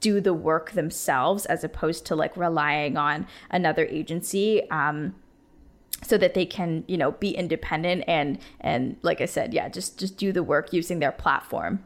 do 0.00 0.20
the 0.20 0.34
work 0.34 0.72
themselves 0.72 1.46
as 1.46 1.62
opposed 1.62 2.06
to 2.06 2.16
like 2.16 2.36
relying 2.36 2.96
on 2.96 3.26
another 3.50 3.84
agency. 3.86 4.68
Um, 4.70 5.14
so 6.02 6.16
that 6.18 6.34
they 6.34 6.46
can 6.46 6.84
you 6.86 6.96
know 6.96 7.12
be 7.12 7.30
independent 7.30 8.04
and 8.06 8.38
and 8.60 8.96
like 9.02 9.20
i 9.20 9.26
said 9.26 9.52
yeah 9.52 9.68
just 9.68 9.98
just 9.98 10.16
do 10.16 10.32
the 10.32 10.42
work 10.42 10.72
using 10.72 10.98
their 10.98 11.12
platform 11.12 11.82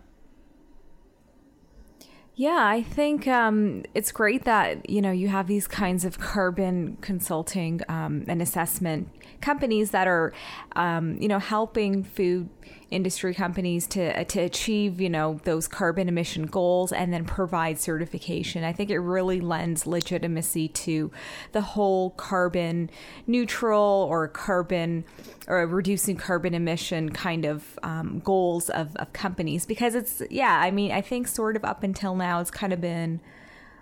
Yeah, 2.36 2.66
I 2.66 2.82
think 2.82 3.28
um, 3.28 3.84
it's 3.94 4.10
great 4.10 4.44
that 4.44 4.90
you 4.90 5.00
know 5.00 5.12
you 5.12 5.28
have 5.28 5.46
these 5.46 5.68
kinds 5.68 6.04
of 6.04 6.18
carbon 6.18 6.98
consulting 7.00 7.80
um, 7.88 8.24
and 8.26 8.42
assessment 8.42 9.08
companies 9.40 9.92
that 9.92 10.08
are, 10.08 10.32
um, 10.74 11.16
you 11.20 11.28
know, 11.28 11.38
helping 11.38 12.02
food 12.02 12.48
industry 12.90 13.34
companies 13.34 13.86
to 13.88 14.20
uh, 14.20 14.24
to 14.24 14.40
achieve 14.40 15.00
you 15.00 15.10
know 15.10 15.40
those 15.44 15.66
carbon 15.66 16.08
emission 16.08 16.46
goals 16.46 16.92
and 16.92 17.12
then 17.12 17.24
provide 17.24 17.78
certification. 17.78 18.64
I 18.64 18.72
think 18.72 18.90
it 18.90 18.98
really 18.98 19.40
lends 19.40 19.86
legitimacy 19.86 20.68
to 20.68 21.10
the 21.52 21.60
whole 21.60 22.10
carbon 22.10 22.90
neutral 23.26 24.06
or 24.08 24.28
carbon 24.28 25.04
or 25.46 25.66
reducing 25.66 26.16
carbon 26.16 26.54
emission 26.54 27.10
kind 27.10 27.44
of 27.44 27.78
um, 27.82 28.20
goals 28.24 28.70
of, 28.70 28.96
of 28.96 29.12
companies 29.12 29.66
because 29.66 29.94
it's 29.94 30.22
yeah 30.30 30.58
I 30.58 30.70
mean 30.70 30.92
I 30.92 31.00
think 31.00 31.28
sort 31.28 31.56
of 31.56 31.64
up 31.64 31.82
until 31.82 32.14
now 32.14 32.23
it's 32.40 32.50
kind 32.50 32.72
of 32.72 32.80
been 32.80 33.20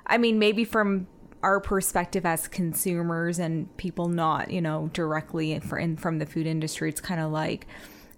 I 0.07 0.19
mean 0.19 0.39
maybe 0.39 0.65
from 0.65 1.07
our 1.43 1.59
perspective 1.61 2.25
as 2.25 2.47
consumers 2.47 3.39
and 3.39 3.75
people 3.77 4.09
not 4.09 4.51
you 4.51 4.61
know 4.61 4.91
directly 4.93 5.53
in 5.53 5.97
from 5.97 6.19
the 6.19 6.27
food 6.27 6.47
industry 6.47 6.89
it's 6.89 7.01
kind 7.01 7.21
of 7.21 7.33
like 7.33 7.67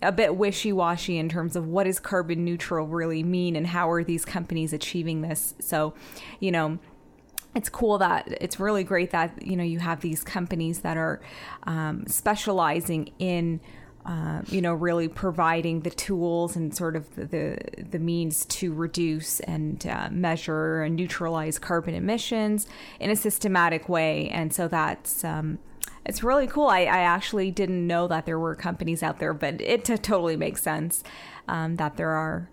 a 0.04 0.12
bit 0.12 0.36
wishy-washy 0.36 1.18
in 1.18 1.28
terms 1.28 1.56
of 1.56 1.66
what 1.66 1.84
does 1.84 1.98
carbon 1.98 2.44
neutral 2.44 2.86
really 2.86 3.22
mean 3.22 3.56
and 3.56 3.66
how 3.68 3.90
are 3.90 4.04
these 4.04 4.24
companies 4.24 4.72
achieving 4.72 5.22
this? 5.22 5.54
So 5.58 5.94
you 6.40 6.52
know 6.52 6.78
it's 7.54 7.68
cool 7.68 7.98
that 7.98 8.26
it's 8.40 8.58
really 8.58 8.84
great 8.84 9.10
that 9.12 9.44
you 9.44 9.56
know 9.56 9.64
you 9.64 9.78
have 9.78 10.00
these 10.00 10.22
companies 10.22 10.80
that 10.80 10.96
are 10.96 11.20
um, 11.64 12.06
specializing 12.06 13.12
in 13.18 13.60
uh, 14.06 14.42
you 14.48 14.60
know 14.60 14.74
really 14.74 15.08
providing 15.08 15.80
the 15.80 15.90
tools 15.90 16.56
and 16.56 16.76
sort 16.76 16.96
of 16.96 17.14
the 17.16 17.24
the, 17.24 17.58
the 17.90 17.98
means 17.98 18.44
to 18.46 18.72
reduce 18.72 19.40
and 19.40 19.86
uh, 19.86 20.08
measure 20.10 20.82
and 20.82 20.96
neutralize 20.96 21.58
carbon 21.58 21.94
emissions 21.94 22.66
in 23.00 23.10
a 23.10 23.16
systematic 23.16 23.88
way 23.88 24.28
and 24.28 24.52
so 24.52 24.68
that's 24.68 25.24
um, 25.24 25.58
it's 26.06 26.22
really 26.22 26.46
cool. 26.46 26.66
I, 26.66 26.80
I 26.80 26.98
actually 26.98 27.50
didn't 27.50 27.86
know 27.86 28.06
that 28.08 28.26
there 28.26 28.38
were 28.38 28.54
companies 28.54 29.02
out 29.02 29.18
there, 29.18 29.32
but 29.32 29.60
it 29.60 29.84
t- 29.84 29.96
totally 29.96 30.36
makes 30.36 30.62
sense 30.62 31.02
um, 31.48 31.76
that 31.76 31.96
there 31.96 32.10
are. 32.10 32.50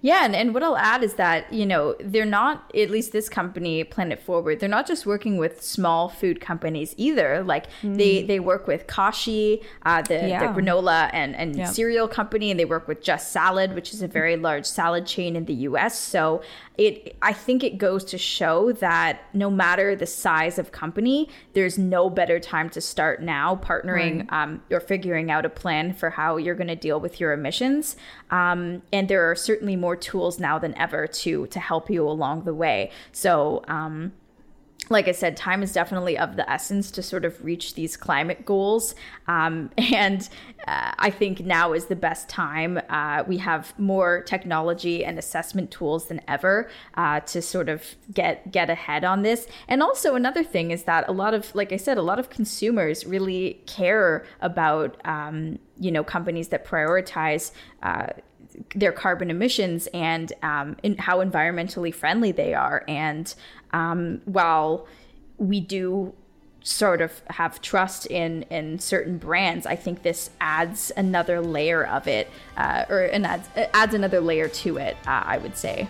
Yeah, 0.00 0.24
and, 0.24 0.36
and 0.36 0.54
what 0.54 0.62
I'll 0.62 0.76
add 0.76 1.02
is 1.02 1.14
that, 1.14 1.52
you 1.52 1.66
know, 1.66 1.96
they're 2.00 2.24
not, 2.24 2.70
at 2.74 2.90
least 2.90 3.12
this 3.12 3.28
company, 3.28 3.82
Planet 3.84 4.20
Forward, 4.20 4.60
they're 4.60 4.68
not 4.68 4.86
just 4.86 5.06
working 5.06 5.36
with 5.36 5.62
small 5.62 6.08
food 6.08 6.40
companies 6.40 6.94
either. 6.96 7.42
Like 7.42 7.66
mm. 7.82 7.96
they, 7.96 8.22
they 8.22 8.40
work 8.40 8.66
with 8.66 8.86
Kashi, 8.86 9.62
uh, 9.84 10.02
the, 10.02 10.28
yeah. 10.28 10.40
the 10.40 10.60
granola 10.60 11.10
and, 11.12 11.34
and 11.36 11.56
yep. 11.56 11.68
cereal 11.68 12.06
company, 12.06 12.50
and 12.50 12.60
they 12.60 12.64
work 12.64 12.86
with 12.86 13.02
Just 13.02 13.32
Salad, 13.32 13.74
which 13.74 13.92
is 13.92 14.02
a 14.02 14.08
very 14.08 14.36
large 14.36 14.66
salad 14.66 15.06
chain 15.06 15.36
in 15.36 15.44
the 15.46 15.54
US. 15.54 15.98
So 15.98 16.42
it 16.76 17.16
I 17.22 17.32
think 17.32 17.62
it 17.62 17.78
goes 17.78 18.04
to 18.06 18.18
show 18.18 18.72
that 18.72 19.22
no 19.32 19.48
matter 19.48 19.94
the 19.94 20.06
size 20.06 20.58
of 20.58 20.72
company, 20.72 21.28
there's 21.52 21.78
no 21.78 22.10
better 22.10 22.40
time 22.40 22.68
to 22.70 22.80
start 22.80 23.22
now 23.22 23.56
partnering 23.56 24.30
right. 24.30 24.42
um, 24.42 24.62
or 24.70 24.80
figuring 24.80 25.30
out 25.30 25.44
a 25.44 25.48
plan 25.48 25.92
for 25.92 26.10
how 26.10 26.36
you're 26.36 26.56
going 26.56 26.68
to 26.68 26.76
deal 26.76 26.98
with 26.98 27.20
your 27.20 27.32
emissions. 27.32 27.96
Um, 28.30 28.82
and 28.92 29.08
there 29.08 29.30
are 29.30 29.36
certainly 29.64 29.80
more 29.80 29.96
tools 29.96 30.38
now 30.38 30.58
than 30.58 30.76
ever 30.76 31.06
to 31.06 31.46
to 31.46 31.58
help 31.58 31.88
you 31.88 32.06
along 32.06 32.44
the 32.44 32.52
way. 32.52 32.90
So 33.12 33.62
um, 33.66 34.12
like 34.90 35.08
I 35.08 35.12
said, 35.12 35.36
time 35.36 35.62
is 35.62 35.72
definitely 35.72 36.18
of 36.18 36.36
the 36.36 36.48
essence 36.50 36.90
to 36.90 37.02
sort 37.02 37.24
of 37.24 37.42
reach 37.42 37.74
these 37.74 37.96
climate 37.96 38.44
goals. 38.44 38.94
Um, 39.26 39.70
and 39.78 40.28
uh, 40.68 40.92
I 40.98 41.10
think 41.10 41.40
now 41.40 41.72
is 41.72 41.86
the 41.86 41.96
best 41.96 42.28
time. 42.28 42.78
Uh, 42.90 43.24
we 43.26 43.38
have 43.38 43.72
more 43.78 44.22
technology 44.22 45.02
and 45.02 45.18
assessment 45.18 45.70
tools 45.70 46.08
than 46.08 46.20
ever 46.28 46.68
uh, 46.94 47.20
to 47.20 47.40
sort 47.40 47.70
of 47.70 47.82
get 48.12 48.50
get 48.52 48.68
ahead 48.68 49.04
on 49.04 49.22
this. 49.22 49.46
And 49.68 49.82
also 49.82 50.14
another 50.14 50.44
thing 50.44 50.70
is 50.72 50.84
that 50.84 51.08
a 51.08 51.12
lot 51.12 51.32
of, 51.32 51.54
like 51.54 51.72
I 51.72 51.78
said, 51.78 51.96
a 51.96 52.02
lot 52.02 52.18
of 52.18 52.28
consumers 52.28 53.06
really 53.06 53.62
care 53.66 54.26
about 54.40 55.00
um, 55.06 55.58
you 55.78 55.90
know 55.90 56.04
companies 56.04 56.48
that 56.48 56.64
prioritize 56.64 57.52
uh, 57.82 58.08
their 58.74 58.92
carbon 58.92 59.30
emissions 59.30 59.88
and 59.94 60.32
um, 60.42 60.76
how 60.98 61.18
environmentally 61.24 61.94
friendly 61.94 62.32
they 62.32 62.54
are. 62.54 62.84
And 62.88 63.34
um, 63.72 64.20
while 64.24 64.86
we 65.38 65.60
do 65.60 66.14
sort 66.62 67.02
of 67.02 67.22
have 67.28 67.60
trust 67.60 68.06
in 68.06 68.42
in 68.44 68.78
certain 68.78 69.18
brands, 69.18 69.66
I 69.66 69.76
think 69.76 70.02
this 70.02 70.30
adds 70.40 70.90
another 70.96 71.40
layer 71.40 71.84
of 71.86 72.08
it, 72.08 72.28
uh, 72.56 72.84
or 72.88 73.00
and 73.00 73.26
adds 73.26 73.48
adds 73.74 73.94
another 73.94 74.20
layer 74.20 74.48
to 74.48 74.78
it. 74.78 74.96
Uh, 75.06 75.22
I 75.26 75.38
would 75.38 75.56
say. 75.56 75.88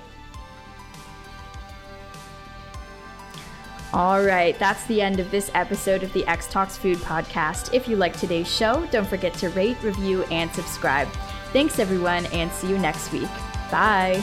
All 3.92 4.24
right, 4.24 4.58
that's 4.58 4.84
the 4.86 5.00
end 5.00 5.20
of 5.20 5.30
this 5.30 5.52
episode 5.54 6.02
of 6.02 6.12
the 6.14 6.26
X 6.26 6.48
Talks 6.48 6.76
Food 6.76 6.98
Podcast. 6.98 7.72
If 7.72 7.86
you 7.86 7.94
like 7.94 8.18
today's 8.18 8.52
show, 8.52 8.84
don't 8.90 9.06
forget 9.06 9.32
to 9.34 9.50
rate, 9.50 9.80
review, 9.84 10.24
and 10.24 10.50
subscribe. 10.52 11.06
Thanks, 11.54 11.78
everyone, 11.78 12.26
and 12.26 12.50
see 12.50 12.68
you 12.68 12.76
next 12.78 13.12
week. 13.12 13.28
Bye. 13.70 14.20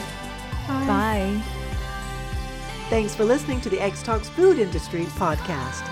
Bye. 0.68 0.86
Bye. 0.86 1.42
Thanks 2.90 3.14
for 3.14 3.24
listening 3.24 3.62
to 3.62 3.70
the 3.70 3.80
X 3.80 4.02
Talks 4.02 4.28
Food 4.28 4.58
Industry 4.58 5.06
podcast. 5.06 5.82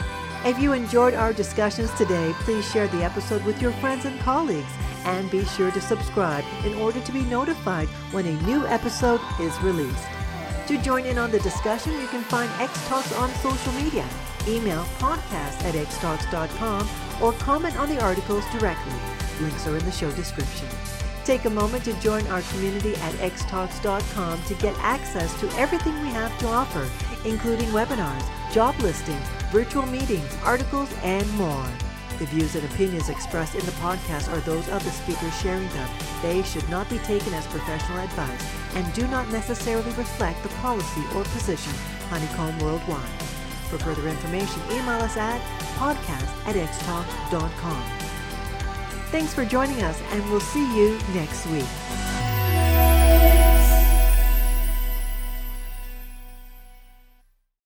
If 0.44 0.58
you 0.58 0.74
enjoyed 0.74 1.14
our 1.14 1.32
discussions 1.32 1.90
today, 1.94 2.34
please 2.40 2.70
share 2.70 2.88
the 2.88 3.02
episode 3.02 3.42
with 3.46 3.62
your 3.62 3.72
friends 3.72 4.04
and 4.04 4.20
colleagues 4.20 4.70
and 5.06 5.30
be 5.30 5.46
sure 5.46 5.70
to 5.70 5.80
subscribe 5.80 6.44
in 6.66 6.74
order 6.74 7.00
to 7.00 7.10
be 7.10 7.22
notified 7.22 7.88
when 8.12 8.26
a 8.26 8.42
new 8.42 8.66
episode 8.66 9.22
is 9.40 9.58
released. 9.62 10.08
To 10.66 10.76
join 10.82 11.06
in 11.06 11.16
on 11.16 11.30
the 11.30 11.40
discussion, 11.40 11.92
you 12.02 12.08
can 12.08 12.22
find 12.24 12.50
X 12.60 12.86
Talks 12.86 13.14
on 13.14 13.30
social 13.36 13.72
media. 13.72 14.06
Email 14.46 14.84
podcast 14.98 15.64
at 15.64 15.74
xtalks.com 15.74 16.86
or 17.22 17.32
comment 17.32 17.78
on 17.78 17.88
the 17.88 18.02
articles 18.02 18.44
directly. 18.52 18.92
Links 19.40 19.66
are 19.66 19.78
in 19.78 19.84
the 19.86 19.90
show 19.90 20.10
description. 20.10 20.68
Take 21.24 21.44
a 21.44 21.50
moment 21.50 21.84
to 21.84 21.92
join 22.00 22.26
our 22.28 22.42
community 22.42 22.94
at 22.96 23.14
xtalks.com 23.14 24.42
to 24.44 24.54
get 24.54 24.74
access 24.78 25.38
to 25.40 25.48
everything 25.58 26.00
we 26.02 26.08
have 26.08 26.36
to 26.38 26.46
offer, 26.48 26.88
including 27.28 27.68
webinars, 27.68 28.24
job 28.52 28.78
listings, 28.80 29.26
virtual 29.52 29.86
meetings, 29.86 30.36
articles, 30.42 30.92
and 31.02 31.30
more. 31.32 31.66
The 32.18 32.26
views 32.26 32.54
and 32.54 32.64
opinions 32.66 33.08
expressed 33.08 33.54
in 33.54 33.64
the 33.64 33.72
podcast 33.72 34.30
are 34.30 34.40
those 34.40 34.68
of 34.68 34.84
the 34.84 34.90
speakers 34.90 35.40
sharing 35.40 35.68
them. 35.70 35.88
They 36.22 36.42
should 36.42 36.68
not 36.68 36.88
be 36.90 36.98
taken 36.98 37.32
as 37.32 37.46
professional 37.46 37.98
advice 37.98 38.54
and 38.74 38.92
do 38.92 39.06
not 39.08 39.30
necessarily 39.30 39.90
reflect 39.92 40.42
the 40.42 40.50
policy 40.60 41.02
or 41.14 41.24
position 41.24 41.72
Honeycomb 42.10 42.58
Worldwide. 42.58 43.22
For 43.70 43.78
further 43.78 44.08
information, 44.08 44.60
email 44.70 45.00
us 45.00 45.16
at 45.16 45.40
podcast 45.78 46.28
at 46.46 46.56
xtalk.com. 46.56 47.99
Thanks 49.10 49.34
for 49.34 49.44
joining 49.44 49.82
us, 49.82 50.00
and 50.12 50.30
we'll 50.30 50.38
see 50.38 50.64
you 50.76 50.96
next 51.14 51.44
week. 51.46 52.09